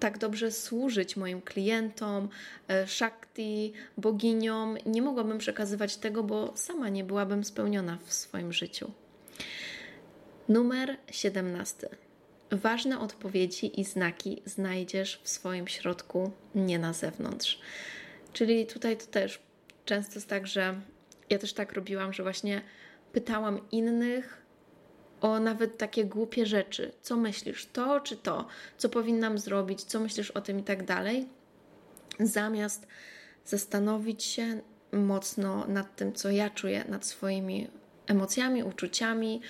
tak 0.00 0.18
dobrze 0.18 0.52
służyć 0.52 1.16
moim 1.16 1.42
klientom, 1.42 2.28
e, 2.68 2.86
Shakti, 2.86 3.72
boginiom. 3.98 4.76
Nie 4.86 5.02
mogłabym 5.02 5.38
przekazywać 5.38 5.96
tego, 5.96 6.22
bo 6.22 6.52
sama 6.56 6.88
nie 6.88 7.04
byłabym 7.04 7.44
spełniona 7.44 7.98
w 8.04 8.12
swoim 8.12 8.52
życiu. 8.52 8.90
Numer 10.48 10.96
17. 11.10 11.88
Ważne 12.50 13.00
odpowiedzi 13.00 13.80
i 13.80 13.84
znaki 13.84 14.42
znajdziesz 14.44 15.20
w 15.22 15.28
swoim 15.28 15.68
środku, 15.68 16.30
nie 16.54 16.78
na 16.78 16.92
zewnątrz. 16.92 17.60
Czyli 18.32 18.66
tutaj 18.66 18.96
to 18.96 19.06
też 19.06 19.42
często 19.84 20.14
jest 20.14 20.28
tak, 20.28 20.46
że 20.46 20.80
ja 21.30 21.38
też 21.38 21.52
tak 21.52 21.72
robiłam, 21.72 22.12
że 22.12 22.22
właśnie 22.22 22.62
pytałam 23.12 23.70
innych, 23.70 24.43
o 25.24 25.40
nawet 25.40 25.78
takie 25.78 26.04
głupie 26.04 26.46
rzeczy. 26.46 26.92
Co 27.02 27.16
myślisz, 27.16 27.66
to 27.66 28.00
czy 28.00 28.16
to? 28.16 28.46
Co 28.78 28.88
powinnam 28.88 29.38
zrobić? 29.38 29.82
Co 29.82 30.00
myślisz 30.00 30.30
o 30.30 30.40
tym 30.40 30.58
i 30.58 30.62
tak 30.62 30.84
dalej? 30.84 31.28
Zamiast 32.20 32.86
zastanowić 33.44 34.22
się 34.22 34.60
mocno 34.92 35.66
nad 35.66 35.96
tym, 35.96 36.12
co 36.12 36.30
ja 36.30 36.50
czuję, 36.50 36.84
nad 36.88 37.06
swoimi 37.06 37.68
emocjami, 38.06 38.62
uczuciami. 38.62 39.40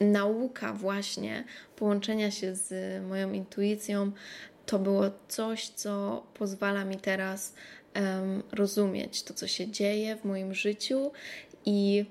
Nauka 0.00 0.72
właśnie 0.72 1.44
połączenia 1.76 2.30
się 2.30 2.54
z 2.54 2.72
moją 3.06 3.32
intuicją 3.32 4.12
to 4.66 4.78
było 4.78 5.04
coś, 5.28 5.68
co 5.68 6.22
pozwala 6.34 6.84
mi 6.84 6.96
teraz 6.96 7.54
um, 7.96 8.42
rozumieć 8.52 9.22
to, 9.22 9.34
co 9.34 9.46
się 9.46 9.70
dzieje 9.70 10.16
w 10.16 10.24
moim 10.24 10.54
życiu 10.54 11.12
i 11.64 12.04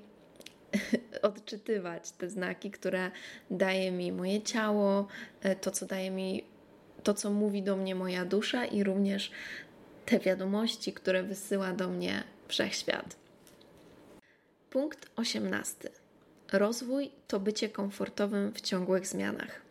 odczytywać 1.27 2.11
te 2.11 2.29
znaki, 2.29 2.71
które 2.71 3.11
daje 3.51 3.91
mi 3.91 4.11
moje 4.11 4.41
ciało, 4.41 5.07
e, 5.41 5.55
to 5.55 5.71
co 5.71 5.85
daje 5.85 6.11
mi, 6.11 6.43
to 7.03 7.13
co 7.13 7.31
mówi 7.31 7.63
do 7.63 7.75
mnie 7.75 7.95
moja 7.95 8.25
dusza 8.25 8.65
i 8.65 8.83
również 8.83 9.31
te 10.05 10.19
wiadomości, 10.19 10.93
które 10.93 11.23
wysyła 11.23 11.73
do 11.73 11.87
mnie 11.87 12.23
wszechświat. 12.47 13.15
Punkt 14.69 15.09
18. 15.15 15.89
Rozwój 16.51 17.11
to 17.27 17.39
bycie 17.39 17.69
komfortowym 17.69 18.53
w 18.53 18.61
ciągłych 18.61 19.07
zmianach. 19.07 19.61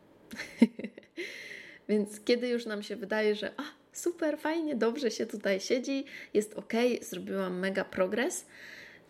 Więc 1.88 2.20
kiedy 2.20 2.48
już 2.48 2.66
nam 2.66 2.82
się 2.82 2.96
wydaje, 2.96 3.34
że 3.34 3.52
a, 3.56 3.62
super, 3.92 4.38
fajnie, 4.38 4.76
dobrze 4.76 5.10
się 5.10 5.26
tutaj 5.26 5.60
siedzi, 5.60 6.04
jest 6.34 6.54
ok, 6.54 6.72
zrobiłam 7.00 7.58
mega 7.58 7.84
progres, 7.84 8.46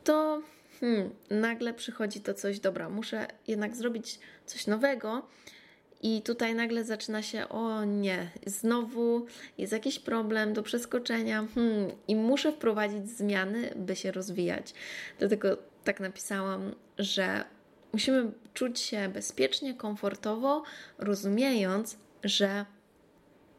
to 0.04 0.42
hmm, 0.81 1.11
nagle 1.31 1.75
przychodzi 1.75 2.21
to 2.21 2.35
coś, 2.35 2.61
dobra, 2.61 2.89
muszę 2.89 3.27
jednak 3.47 3.77
zrobić 3.77 4.19
coś 4.47 4.67
nowego. 4.67 5.27
I 6.03 6.23
tutaj 6.23 6.55
nagle 6.55 6.85
zaczyna 6.85 7.23
się, 7.23 7.49
o 7.49 7.85
nie, 7.85 8.31
znowu 8.47 9.27
jest 9.59 9.73
jakiś 9.73 9.99
problem 9.99 10.53
do 10.53 10.62
przeskoczenia, 10.62 11.47
hmm, 11.55 11.91
i 12.09 12.17
muszę 12.17 12.53
wprowadzić 12.53 13.11
zmiany, 13.11 13.73
by 13.77 13.97
się 13.97 14.12
rozwijać. 14.12 14.75
Dlatego 15.19 15.59
tak 15.85 16.01
napisałam, 16.01 16.75
że 16.99 17.45
musimy 17.93 18.33
czuć 18.55 18.81
się 18.81 19.09
bezpiecznie, 19.09 19.75
komfortowo, 19.75 20.62
rozumiejąc, 20.99 21.97
że 22.25 22.67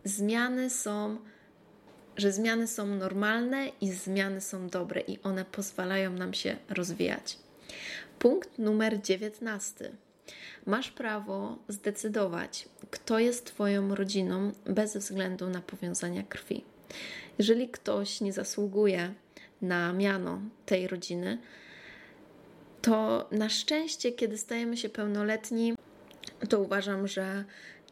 zmiany 0.03 0.69
są 0.69 1.17
że 2.17 2.31
zmiany 2.31 2.67
są 2.67 2.85
normalne 2.87 3.71
i 3.81 3.91
zmiany 3.91 4.41
są 4.41 4.67
dobre 4.67 5.01
i 5.01 5.19
one 5.23 5.45
pozwalają 5.45 6.11
nam 6.11 6.33
się 6.33 6.57
rozwijać. 6.69 7.37
Punkt 8.19 8.59
numer 8.59 9.01
19. 9.01 9.91
Masz 10.65 10.91
prawo 10.91 11.57
zdecydować, 11.67 12.69
kto 12.91 13.19
jest 13.19 13.45
Twoją 13.45 13.95
rodziną 13.95 14.51
bez 14.65 14.97
względu 14.97 15.49
na 15.49 15.61
powiązania 15.61 16.23
krwi. 16.23 16.63
Jeżeli 17.37 17.69
ktoś 17.69 18.21
nie 18.21 18.33
zasługuje 18.33 19.13
na 19.61 19.93
miano 19.93 20.41
tej 20.65 20.87
rodziny, 20.87 21.37
to 22.81 23.27
na 23.31 23.49
szczęście, 23.49 24.11
kiedy 24.11 24.37
stajemy 24.37 24.77
się 24.77 24.89
pełnoletni, 24.89 25.73
to 26.49 26.59
uważam, 26.59 27.07
że 27.07 27.43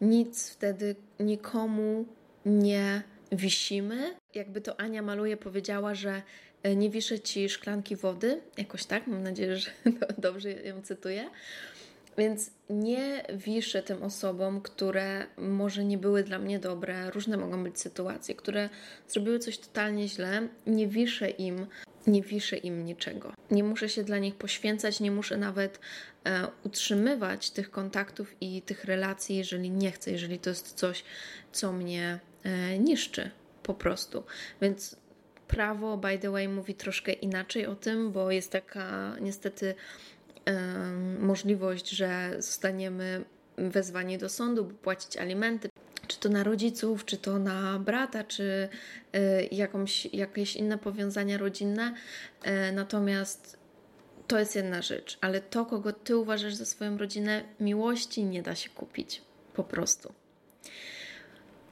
nic 0.01 0.49
wtedy 0.49 0.95
nikomu 1.19 2.05
nie 2.45 3.03
wisimy. 3.35 4.15
Jakby 4.35 4.61
to 4.61 4.79
Ania 4.79 5.01
Maluje 5.01 5.37
powiedziała, 5.37 5.95
że 5.95 6.21
e, 6.63 6.75
nie 6.75 6.89
wiszę 6.89 7.19
ci 7.19 7.49
szklanki 7.49 7.95
wody, 7.95 8.41
jakoś 8.57 8.85
tak, 8.85 9.07
mam 9.07 9.23
nadzieję, 9.23 9.57
że 9.57 9.71
dobrze 10.17 10.51
ją 10.51 10.81
cytuję. 10.81 11.29
Więc 12.17 12.51
nie 12.69 13.23
wiszę 13.33 13.83
tym 13.83 14.03
osobom, 14.03 14.61
które 14.61 15.25
może 15.37 15.85
nie 15.85 15.97
były 15.97 16.23
dla 16.23 16.39
mnie 16.39 16.59
dobre, 16.59 17.11
różne 17.11 17.37
mogą 17.37 17.63
być 17.63 17.79
sytuacje, 17.79 18.35
które 18.35 18.69
zrobiły 19.07 19.39
coś 19.39 19.57
totalnie 19.57 20.07
źle, 20.07 20.47
nie 20.67 20.87
wiszę 20.87 21.29
im, 21.29 21.67
nie 22.07 22.21
wiszę 22.21 22.57
im 22.57 22.85
niczego. 22.85 23.33
Nie 23.51 23.63
muszę 23.63 23.89
się 23.89 24.03
dla 24.03 24.17
nich 24.17 24.35
poświęcać, 24.35 24.99
nie 24.99 25.11
muszę 25.11 25.37
nawet 25.37 25.79
e, 26.25 26.47
utrzymywać 26.63 27.49
tych 27.49 27.71
kontaktów 27.71 28.35
i 28.41 28.61
tych 28.61 28.83
relacji, 28.83 29.35
jeżeli 29.35 29.71
nie 29.71 29.91
chcę, 29.91 30.11
jeżeli 30.11 30.39
to 30.39 30.49
jest 30.49 30.73
coś, 30.73 31.03
co 31.51 31.71
mnie 31.71 32.19
niszczy 32.79 33.31
po 33.63 33.73
prostu. 33.73 34.23
Więc 34.61 34.95
prawo, 35.47 35.97
by 35.97 36.17
the 36.17 36.31
way, 36.31 36.47
mówi 36.47 36.75
troszkę 36.75 37.13
inaczej 37.13 37.65
o 37.65 37.75
tym, 37.75 38.11
bo 38.11 38.31
jest 38.31 38.51
taka 38.51 39.15
niestety 39.21 39.75
możliwość, 41.19 41.89
że 41.89 42.35
zostaniemy 42.37 43.25
wezwani 43.57 44.17
do 44.17 44.29
sądu, 44.29 44.65
by 44.65 44.73
płacić 44.73 45.17
alimenty, 45.17 45.69
czy 46.07 46.19
to 46.19 46.29
na 46.29 46.43
rodziców, 46.43 47.05
czy 47.05 47.17
to 47.17 47.39
na 47.39 47.79
brata, 47.79 48.23
czy 48.23 48.69
e, 49.13 49.43
jakąś, 49.43 50.05
jakieś 50.05 50.55
inne 50.55 50.77
powiązania 50.77 51.37
rodzinne. 51.37 51.93
E, 52.43 52.71
natomiast 52.71 53.57
to 54.27 54.39
jest 54.39 54.55
jedna 54.55 54.81
rzecz, 54.81 55.17
ale 55.21 55.41
to, 55.41 55.65
kogo 55.65 55.93
ty 55.93 56.17
uważasz 56.17 56.53
za 56.53 56.65
swoją 56.65 56.97
rodzinę, 56.97 57.43
miłości 57.59 58.23
nie 58.23 58.41
da 58.41 58.55
się 58.55 58.69
kupić. 58.69 59.21
Po 59.53 59.63
prostu. 59.63 60.13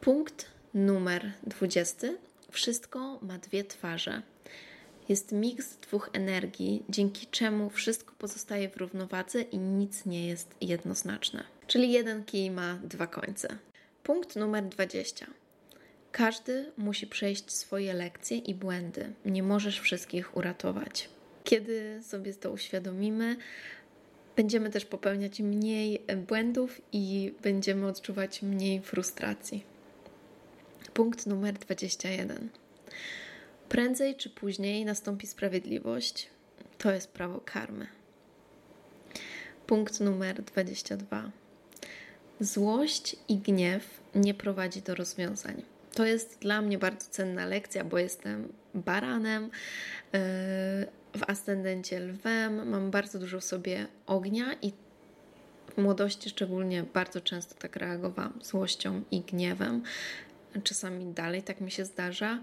Punkt 0.01 0.52
numer 0.73 1.31
20. 1.47 2.07
Wszystko 2.51 3.19
ma 3.21 3.37
dwie 3.37 3.63
twarze. 3.63 4.21
Jest 5.09 5.31
miks 5.31 5.77
dwóch 5.77 6.09
energii, 6.13 6.83
dzięki 6.89 7.27
czemu 7.27 7.69
wszystko 7.69 8.13
pozostaje 8.17 8.69
w 8.69 8.77
równowadze 8.77 9.41
i 9.41 9.57
nic 9.57 10.05
nie 10.05 10.27
jest 10.27 10.55
jednoznaczne. 10.61 11.43
Czyli 11.67 11.91
jeden 11.91 12.23
kij 12.23 12.51
ma 12.51 12.79
dwa 12.83 13.07
końce. 13.07 13.57
Punkt 14.03 14.35
numer 14.35 14.63
20. 14.63 15.27
Każdy 16.11 16.71
musi 16.77 17.07
przejść 17.07 17.51
swoje 17.51 17.93
lekcje 17.93 18.37
i 18.37 18.55
błędy. 18.55 19.13
Nie 19.25 19.43
możesz 19.43 19.79
wszystkich 19.79 20.37
uratować. 20.37 21.09
Kiedy 21.43 21.99
sobie 22.03 22.33
to 22.33 22.51
uświadomimy, 22.51 23.35
będziemy 24.35 24.69
też 24.69 24.85
popełniać 24.85 25.39
mniej 25.39 26.01
błędów 26.27 26.81
i 26.91 27.33
będziemy 27.41 27.87
odczuwać 27.87 28.41
mniej 28.41 28.81
frustracji. 28.81 29.72
Punkt 30.93 31.25
numer 31.25 31.53
21. 31.53 32.49
Prędzej 33.69 34.15
czy 34.15 34.29
później 34.29 34.85
nastąpi 34.85 35.27
sprawiedliwość. 35.27 36.29
To 36.77 36.91
jest 36.91 37.11
prawo 37.11 37.41
karmy. 37.45 37.87
Punkt 39.67 39.99
numer 39.99 40.41
22. 40.41 41.31
Złość 42.39 43.15
i 43.27 43.37
gniew 43.37 44.01
nie 44.15 44.33
prowadzi 44.33 44.81
do 44.81 44.95
rozwiązań. 44.95 45.63
To 45.93 46.05
jest 46.05 46.39
dla 46.39 46.61
mnie 46.61 46.77
bardzo 46.77 47.07
cenna 47.09 47.45
lekcja, 47.45 47.83
bo 47.83 47.97
jestem 47.97 48.53
baranem, 48.73 49.43
yy, 49.43 49.49
w 51.19 51.23
ascendencie 51.27 51.99
lwem, 51.99 52.69
mam 52.69 52.91
bardzo 52.91 53.19
dużo 53.19 53.39
w 53.39 53.43
sobie 53.43 53.87
ognia 54.07 54.53
i 54.61 54.71
w 55.73 55.77
młodości 55.77 56.29
szczególnie 56.29 56.83
bardzo 56.83 57.21
często 57.21 57.55
tak 57.55 57.75
reagowałam 57.75 58.39
złością 58.41 59.01
i 59.11 59.21
gniewem. 59.21 59.83
Czasami 60.63 61.05
dalej 61.05 61.43
tak 61.43 61.61
mi 61.61 61.71
się 61.71 61.85
zdarza. 61.85 62.39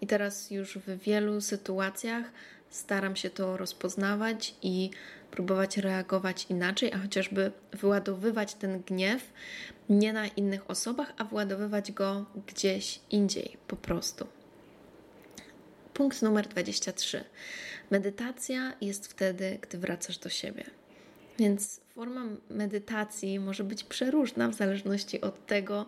I 0.00 0.06
teraz 0.06 0.50
już 0.50 0.78
w 0.78 0.98
wielu 0.98 1.40
sytuacjach 1.40 2.24
staram 2.70 3.16
się 3.16 3.30
to 3.30 3.56
rozpoznawać 3.56 4.54
i 4.62 4.90
próbować 5.30 5.76
reagować 5.76 6.46
inaczej, 6.48 6.92
a 6.92 6.98
chociażby 6.98 7.52
wyładowywać 7.72 8.54
ten 8.54 8.80
gniew 8.80 9.32
nie 9.88 10.12
na 10.12 10.26
innych 10.26 10.70
osobach, 10.70 11.12
a 11.18 11.24
wyładowywać 11.24 11.92
go 11.92 12.26
gdzieś 12.46 13.00
indziej 13.10 13.56
po 13.68 13.76
prostu. 13.76 14.26
Punkt 15.94 16.22
numer 16.22 16.48
23. 16.48 17.24
Medytacja 17.90 18.72
jest 18.80 19.06
wtedy, 19.06 19.58
gdy 19.62 19.78
wracasz 19.78 20.18
do 20.18 20.28
siebie. 20.28 20.64
Więc 21.38 21.80
forma 21.94 22.24
medytacji 22.50 23.40
może 23.40 23.64
być 23.64 23.84
przeróżna 23.84 24.48
w 24.48 24.54
zależności 24.54 25.20
od 25.20 25.46
tego, 25.46 25.86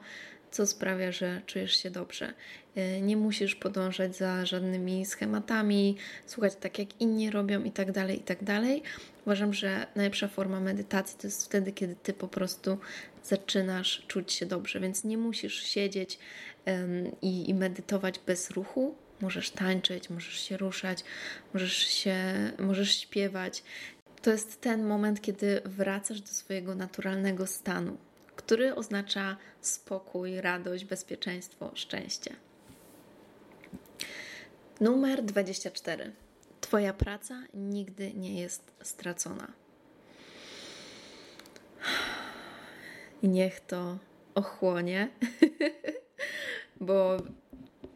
co 0.53 0.67
sprawia, 0.67 1.13
że 1.13 1.43
czujesz 1.47 1.77
się 1.77 1.91
dobrze. 1.91 2.35
Y, 2.77 3.01
nie 3.01 3.17
musisz 3.17 3.55
podążać 3.55 4.17
za 4.17 4.47
żadnymi 4.47 5.07
schematami, 5.07 5.97
słuchać 6.27 6.53
tak 6.61 6.79
jak 6.79 7.01
inni 7.01 7.31
robią 7.31 7.65
i 7.65 7.71
tak 7.71 7.93
dalej, 7.93 8.19
i 8.19 8.23
tak 8.23 8.45
dalej. 8.45 8.83
Uważam, 9.27 9.55
że 9.55 9.87
najlepsza 9.97 10.29
forma 10.29 10.61
medytacji 10.61 11.19
to 11.19 11.27
jest 11.27 11.45
wtedy, 11.45 11.73
kiedy 11.73 11.97
ty 11.97 12.13
po 12.13 12.29
prostu 12.29 12.79
zaczynasz 13.25 14.05
czuć 14.09 14.33
się 14.33 14.47
dobrze, 14.47 14.81
więc 14.81 15.05
nie 15.05 15.19
musisz 15.19 15.63
siedzieć 15.63 16.19
i, 17.23 17.51
i 17.51 17.55
medytować 17.55 18.21
bez 18.27 18.51
ruchu. 18.51 18.95
Możesz 19.21 19.51
tańczyć, 19.51 20.11
możesz 20.11 20.41
się 20.41 20.57
ruszać, 20.57 21.05
możesz, 21.55 21.77
się, 21.77 22.17
możesz 22.59 23.01
śpiewać. 23.01 23.63
To 24.23 24.31
jest 24.31 24.61
ten 24.61 24.85
moment, 24.85 25.21
kiedy 25.21 25.61
wracasz 25.65 26.21
do 26.21 26.29
swojego 26.29 26.75
naturalnego 26.75 27.47
stanu 27.47 27.97
który 28.37 28.75
oznacza 28.75 29.37
spokój, 29.61 30.41
radość, 30.41 30.85
bezpieczeństwo, 30.85 31.71
szczęście. 31.75 32.37
Numer 34.81 35.23
24. 35.23 36.13
Twoja 36.61 36.93
praca 36.93 37.43
nigdy 37.55 38.15
nie 38.15 38.41
jest 38.41 38.73
stracona. 38.83 39.53
Niech 43.23 43.61
to 43.61 43.99
ochłonie, 44.35 45.09
bo 46.81 47.17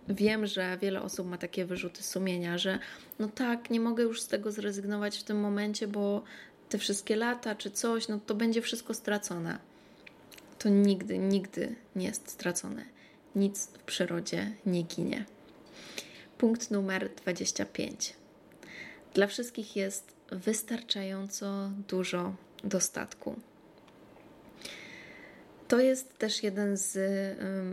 wiem, 0.08 0.46
że 0.46 0.78
wiele 0.80 1.02
osób 1.02 1.26
ma 1.26 1.38
takie 1.38 1.64
wyrzuty 1.64 2.02
sumienia, 2.02 2.58
że 2.58 2.78
no 3.18 3.28
tak, 3.28 3.70
nie 3.70 3.80
mogę 3.80 4.02
już 4.02 4.22
z 4.22 4.28
tego 4.28 4.52
zrezygnować 4.52 5.18
w 5.18 5.22
tym 5.22 5.40
momencie, 5.40 5.88
bo 5.88 6.22
te 6.68 6.78
wszystkie 6.78 7.16
lata 7.16 7.54
czy 7.54 7.70
coś, 7.70 8.08
no 8.08 8.20
to 8.26 8.34
będzie 8.34 8.62
wszystko 8.62 8.94
stracone 8.94 9.58
to 10.58 10.68
nigdy, 10.68 11.18
nigdy 11.18 11.74
nie 11.96 12.06
jest 12.06 12.28
stracone. 12.30 12.84
Nic 13.34 13.66
w 13.66 13.82
przyrodzie 13.82 14.52
nie 14.66 14.82
ginie. 14.82 15.24
Punkt 16.38 16.70
numer 16.70 17.10
25. 17.14 18.14
Dla 19.14 19.26
wszystkich 19.26 19.76
jest 19.76 20.12
wystarczająco 20.32 21.70
dużo 21.88 22.34
dostatku. 22.64 23.40
To 25.68 25.80
jest 25.80 26.18
też 26.18 26.42
jeden 26.42 26.76
z 26.76 26.96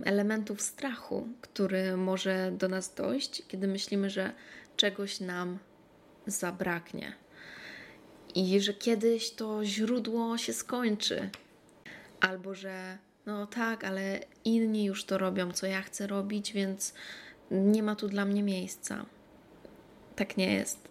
elementów 0.06 0.62
strachu, 0.62 1.28
który 1.42 1.98
może 1.98 2.52
do 2.52 2.70
nas 2.70 2.94
dojść, 2.94 3.44
kiedy 3.48 3.68
myślimy, 3.68 4.10
że 4.10 4.34
czegoś 4.78 5.20
nam 5.20 5.60
zabraknie 6.28 7.14
i 8.36 8.62
że 8.62 8.74
kiedyś 8.74 9.32
to 9.32 9.66
źródło 9.66 10.38
się 10.38 10.54
skończy, 10.54 11.30
albo 12.24 12.56
że 12.56 12.98
no 13.26 13.48
tak, 13.48 13.84
ale 13.84 14.20
inni 14.46 14.86
już 14.86 15.06
to 15.06 15.18
robią, 15.18 15.52
co 15.52 15.66
ja 15.68 15.82
chcę 15.82 16.08
robić, 16.08 16.54
więc 16.54 16.94
nie 17.52 17.84
ma 17.84 17.96
tu 17.96 18.08
dla 18.08 18.26
mnie 18.26 18.44
miejsca. 18.44 19.06
Tak 20.16 20.38
nie 20.38 20.54
jest. 20.54 20.90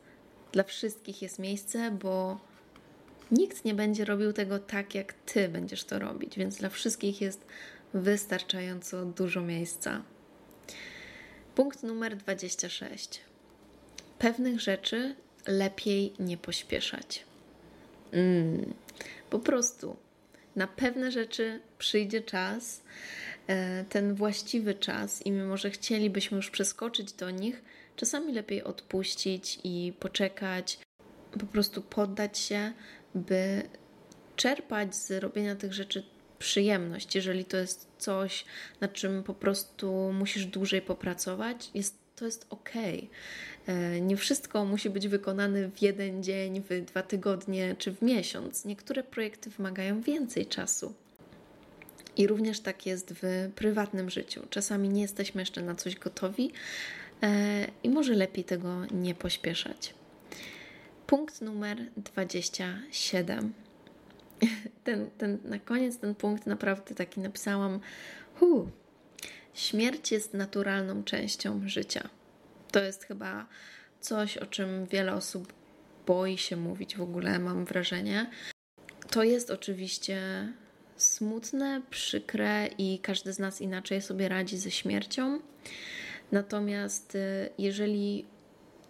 Dla 0.52 0.64
wszystkich 0.64 1.22
jest 1.22 1.38
miejsce, 1.38 1.90
bo 1.90 2.40
nikt 3.30 3.64
nie 3.64 3.74
będzie 3.74 4.04
robił 4.04 4.32
tego 4.32 4.58
tak, 4.58 4.94
jak 4.94 5.12
ty 5.12 5.48
będziesz 5.48 5.84
to 5.84 5.98
robić, 5.98 6.38
więc 6.38 6.56
dla 6.56 6.68
wszystkich 6.68 7.20
jest 7.20 7.46
wystarczająco 7.94 9.04
dużo 9.04 9.40
miejsca. 9.40 10.02
Punkt 11.54 11.82
numer 11.82 12.16
26. 12.16 13.20
Pewnych 14.18 14.60
rzeczy 14.60 15.14
lepiej 15.46 16.12
nie 16.18 16.36
pośpieszać. 16.36 17.24
Mm, 18.12 18.74
po 19.30 19.38
prostu 19.38 19.96
na 20.56 20.66
pewne 20.66 21.12
rzeczy 21.12 21.60
przyjdzie 21.78 22.20
czas, 22.20 22.82
e, 23.46 23.84
ten 23.84 24.14
właściwy 24.14 24.74
czas, 24.74 25.26
i 25.26 25.30
mimo 25.30 25.56
że 25.56 25.70
chcielibyśmy 25.70 26.36
już 26.36 26.50
przeskoczyć 26.50 27.12
do 27.12 27.30
nich, 27.30 27.62
czasami 27.96 28.32
lepiej 28.32 28.64
odpuścić 28.64 29.58
i 29.64 29.92
poczekać, 30.00 30.78
po 31.40 31.46
prostu 31.46 31.82
poddać 31.82 32.38
się, 32.38 32.72
by 33.14 33.62
czerpać 34.36 34.96
z 34.96 35.22
robienia 35.22 35.56
tych 35.56 35.72
rzeczy 35.72 36.02
przyjemność. 36.38 37.14
Jeżeli 37.14 37.44
to 37.44 37.56
jest 37.56 37.88
coś, 37.98 38.44
nad 38.80 38.92
czym 38.92 39.22
po 39.22 39.34
prostu 39.34 40.12
musisz 40.12 40.46
dłużej 40.46 40.82
popracować, 40.82 41.70
jest, 41.74 42.01
to 42.22 42.26
jest 42.26 42.46
ok. 42.50 42.70
E, 43.66 44.00
nie 44.00 44.16
wszystko 44.16 44.64
musi 44.64 44.90
być 44.90 45.08
wykonane 45.08 45.68
w 45.68 45.82
jeden 45.82 46.22
dzień, 46.22 46.62
w 46.70 46.84
dwa 46.84 47.02
tygodnie 47.02 47.76
czy 47.78 47.92
w 47.92 48.02
miesiąc. 48.02 48.64
Niektóre 48.64 49.02
projekty 49.02 49.50
wymagają 49.50 50.00
więcej 50.00 50.46
czasu. 50.46 50.94
I 52.16 52.26
również 52.26 52.60
tak 52.60 52.86
jest 52.86 53.14
w 53.22 53.50
prywatnym 53.54 54.10
życiu. 54.10 54.46
Czasami 54.50 54.88
nie 54.88 55.02
jesteśmy 55.02 55.42
jeszcze 55.42 55.62
na 55.62 55.74
coś 55.74 55.96
gotowi, 55.96 56.52
e, 57.22 57.66
i 57.82 57.88
może 57.88 58.14
lepiej 58.14 58.44
tego 58.44 58.86
nie 58.90 59.14
pośpieszać. 59.14 59.94
Punkt 61.06 61.40
numer 61.40 61.78
27. 61.96 63.52
Ten, 64.84 65.10
ten, 65.18 65.38
na 65.44 65.58
koniec 65.58 65.98
ten 65.98 66.14
punkt 66.14 66.46
naprawdę 66.46 66.94
taki 66.94 67.20
napisałam. 67.20 67.80
Hu, 68.34 68.68
śmierć 69.54 70.12
jest 70.12 70.34
naturalną 70.34 71.04
częścią 71.04 71.68
życia. 71.68 72.08
To 72.70 72.82
jest 72.82 73.04
chyba 73.04 73.46
coś, 74.00 74.36
o 74.36 74.46
czym 74.46 74.86
wiele 74.86 75.14
osób 75.14 75.52
boi 76.06 76.38
się 76.38 76.56
mówić 76.56 76.96
w 76.96 77.02
ogóle, 77.02 77.38
mam 77.38 77.64
wrażenie. 77.64 78.30
To 79.10 79.22
jest 79.22 79.50
oczywiście 79.50 80.48
smutne, 80.96 81.82
przykre 81.90 82.66
i 82.78 82.98
każdy 82.98 83.32
z 83.32 83.38
nas 83.38 83.60
inaczej 83.60 84.02
sobie 84.02 84.28
radzi 84.28 84.58
ze 84.58 84.70
śmiercią. 84.70 85.40
Natomiast 86.32 87.14
y, 87.14 87.50
jeżeli 87.58 88.26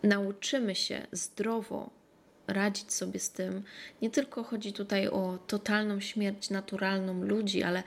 nauczymy 0.03 0.75
się 0.75 1.07
zdrowo 1.12 1.90
radzić 2.46 2.92
sobie 2.92 3.20
z 3.20 3.31
tym, 3.31 3.62
nie 4.03 4.11
tylko 4.11 4.44
chodzi 4.44 4.72
tutaj 4.72 5.09
o 5.09 5.38
totalną 5.46 6.01
śmierć 6.01 6.51
naturalną 6.51 7.22
ludzi, 7.22 7.62
ale 7.62 7.83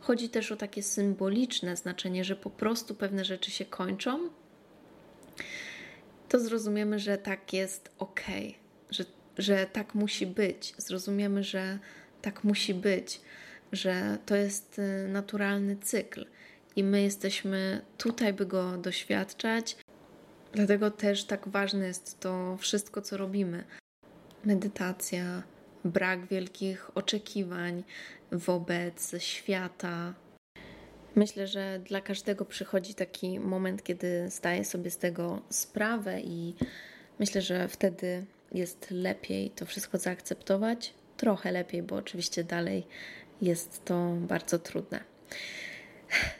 chodzi 0.00 0.28
też 0.28 0.52
o 0.52 0.56
takie 0.56 0.82
symboliczne 0.82 1.76
znaczenie, 1.76 2.24
że 2.24 2.36
po 2.36 2.50
prostu 2.50 2.94
pewne 2.94 3.24
rzeczy 3.24 3.50
się 3.50 3.64
kończą, 3.64 4.28
to 6.28 6.40
zrozumiemy, 6.40 6.98
że 6.98 7.18
tak 7.18 7.52
jest 7.52 7.90
ok, 7.98 8.20
że, 8.90 9.04
że 9.38 9.66
tak 9.66 9.94
musi 9.94 10.26
być. 10.26 10.74
Zrozumiemy, 10.78 11.44
że 11.44 11.78
tak 12.22 12.44
musi 12.44 12.74
być, 12.74 13.20
że 13.72 14.18
to 14.26 14.36
jest 14.36 14.78
y, 14.78 15.08
naturalny 15.08 15.76
cykl 15.76 16.26
i 16.76 16.84
my 16.84 17.02
jesteśmy 17.02 17.80
tutaj, 17.98 18.32
by 18.32 18.46
go 18.46 18.78
doświadczać. 18.78 19.76
Dlatego 20.52 20.90
też 20.90 21.24
tak 21.24 21.48
ważne 21.48 21.86
jest 21.86 22.20
to 22.20 22.56
wszystko, 22.56 23.02
co 23.02 23.16
robimy. 23.16 23.64
Medytacja, 24.44 25.42
brak 25.90 26.26
wielkich 26.26 26.96
oczekiwań 26.96 27.84
wobec 28.32 29.12
świata. 29.18 30.14
Myślę, 31.14 31.46
że 31.46 31.80
dla 31.84 32.00
każdego 32.00 32.44
przychodzi 32.44 32.94
taki 32.94 33.40
moment, 33.40 33.82
kiedy 33.82 34.30
zdaje 34.30 34.64
sobie 34.64 34.90
z 34.90 34.98
tego 34.98 35.42
sprawę, 35.50 36.20
i 36.20 36.54
myślę, 37.18 37.42
że 37.42 37.68
wtedy 37.68 38.24
jest 38.52 38.90
lepiej 38.90 39.50
to 39.50 39.66
wszystko 39.66 39.98
zaakceptować. 39.98 40.94
Trochę 41.16 41.52
lepiej, 41.52 41.82
bo 41.82 41.96
oczywiście 41.96 42.44
dalej 42.44 42.86
jest 43.42 43.84
to 43.84 44.14
bardzo 44.20 44.58
trudne. 44.58 45.00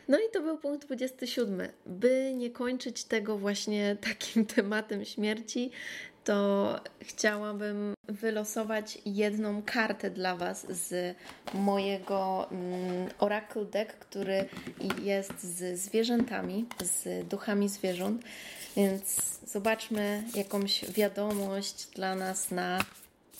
No 0.08 0.18
i 0.18 0.22
to 0.32 0.42
był 0.42 0.58
punkt 0.58 0.87
27. 0.87 1.68
By 1.87 2.34
nie 2.34 2.50
kończyć 2.50 3.04
tego 3.04 3.38
właśnie 3.38 3.96
takim 4.00 4.46
tematem 4.46 5.04
śmierci, 5.04 5.70
to 6.24 6.81
chciałabym 7.02 7.94
wylosować 8.09 8.98
jedną 9.07 9.62
kartę 9.62 10.11
dla 10.11 10.37
Was 10.37 10.66
z 10.70 11.16
mojego 11.54 12.48
mm, 12.50 13.09
Oracle 13.18 13.64
Deck, 13.64 13.92
który 13.92 14.48
jest 15.02 15.42
z 15.42 15.81
zwierzętami, 15.81 16.66
z 16.85 17.28
duchami 17.28 17.68
zwierząt. 17.68 18.22
Więc 18.76 19.20
zobaczmy 19.46 20.22
jakąś 20.35 20.85
wiadomość 20.90 21.87
dla 21.87 22.14
nas 22.14 22.50
na, 22.50 22.78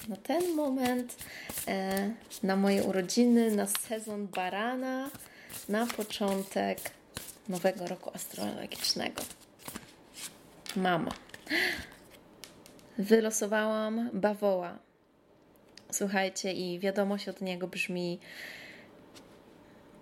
na 0.09 0.17
ten 0.17 0.55
moment, 0.55 1.17
e, 1.69 2.11
na 2.43 2.57
moje 2.57 2.83
urodziny, 2.83 3.51
na 3.51 3.67
sezon 3.67 4.27
barana 4.27 5.11
na 5.69 5.87
początek 5.87 6.79
nowego 7.49 7.87
roku 7.87 8.11
astrologicznego. 8.15 9.23
Mamo. 10.77 11.11
Wylosowałam 12.99 14.11
bawoła. 14.13 14.79
Słuchajcie, 15.91 16.53
i 16.53 16.79
wiadomość 16.79 17.29
od 17.29 17.41
niego 17.41 17.69
brzmi: 17.69 18.21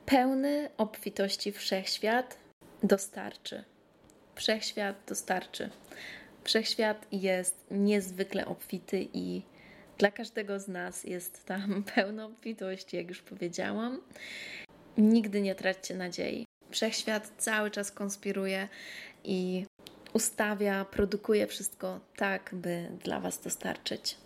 Pełny 0.07 0.71
obfitości 0.77 1.53
wszechświat 1.53 2.39
dostarczy. 2.83 3.65
Wszechświat 4.35 4.97
dostarczy. 5.09 5.71
Wszechświat 6.45 7.07
jest 7.13 7.67
niezwykle 7.71 8.47
obfity 8.47 9.09
i 9.13 9.43
dla 9.99 10.11
każdego 10.11 10.61
z 10.61 10.69
nas 10.69 11.05
jest 11.05 11.45
tam 11.45 11.83
pełno 11.95 12.27
obfitości, 12.27 12.97
jak 12.97 13.09
już 13.09 13.23
powiedziałam. 13.23 14.01
Nigdy 14.99 15.41
nie 15.41 15.55
traćcie 15.55 15.95
nadziei. 15.95 16.47
Wszechświat 16.71 17.33
cały 17.39 17.71
czas 17.71 17.93
konspiruje 17.93 18.69
i 19.25 19.67
ustawia, 20.17 20.85
produkuje 20.85 21.47
wszystko 21.47 22.01
tak, 22.17 22.51
by 22.53 22.89
dla 23.05 23.21
Was 23.21 23.41
dostarczyć. 23.41 24.17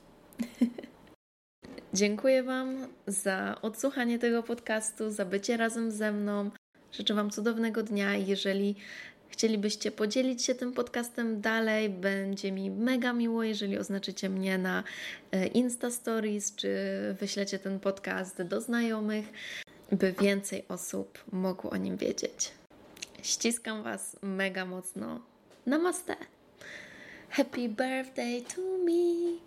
Dziękuję 1.94 2.42
Wam 2.42 2.88
za 3.06 3.58
odsłuchanie 3.62 4.18
tego 4.18 4.42
podcastu, 4.42 5.10
za 5.10 5.24
bycie 5.24 5.56
razem 5.56 5.90
ze 5.90 6.12
mną. 6.12 6.50
Życzę 6.92 7.14
Wam 7.14 7.30
cudownego 7.30 7.82
dnia. 7.82 8.16
Jeżeli 8.16 8.76
chcielibyście 9.28 9.90
podzielić 9.90 10.44
się 10.44 10.54
tym 10.54 10.72
podcastem 10.72 11.40
dalej, 11.40 11.88
będzie 11.88 12.52
mi 12.52 12.70
mega 12.70 13.12
miło, 13.12 13.42
jeżeli 13.44 13.78
oznaczycie 13.78 14.28
mnie 14.28 14.58
na 14.58 14.84
e, 15.32 15.46
Insta 15.46 15.90
Stories, 15.90 16.54
czy 16.54 16.68
wyślecie 17.20 17.58
ten 17.58 17.80
podcast 17.80 18.42
do 18.42 18.60
znajomych 18.60 19.26
by 19.92 20.12
więcej 20.12 20.64
osób 20.68 21.24
mogło 21.32 21.70
o 21.70 21.76
nim 21.76 21.96
wiedzieć. 21.96 22.52
Ściskam 23.22 23.82
Was 23.82 24.16
mega 24.22 24.64
mocno. 24.64 25.30
Namaste! 25.66 26.16
Happy 27.28 27.68
birthday 27.68 28.40
to 28.48 28.78
me, 28.82 29.40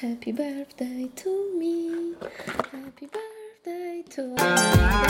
happy 0.00 0.32
birthday 0.32 1.08
to 1.14 1.54
me, 1.56 2.14
happy 2.72 3.06
birthday 3.06 4.04
to 4.10 4.34
me. 4.34 5.09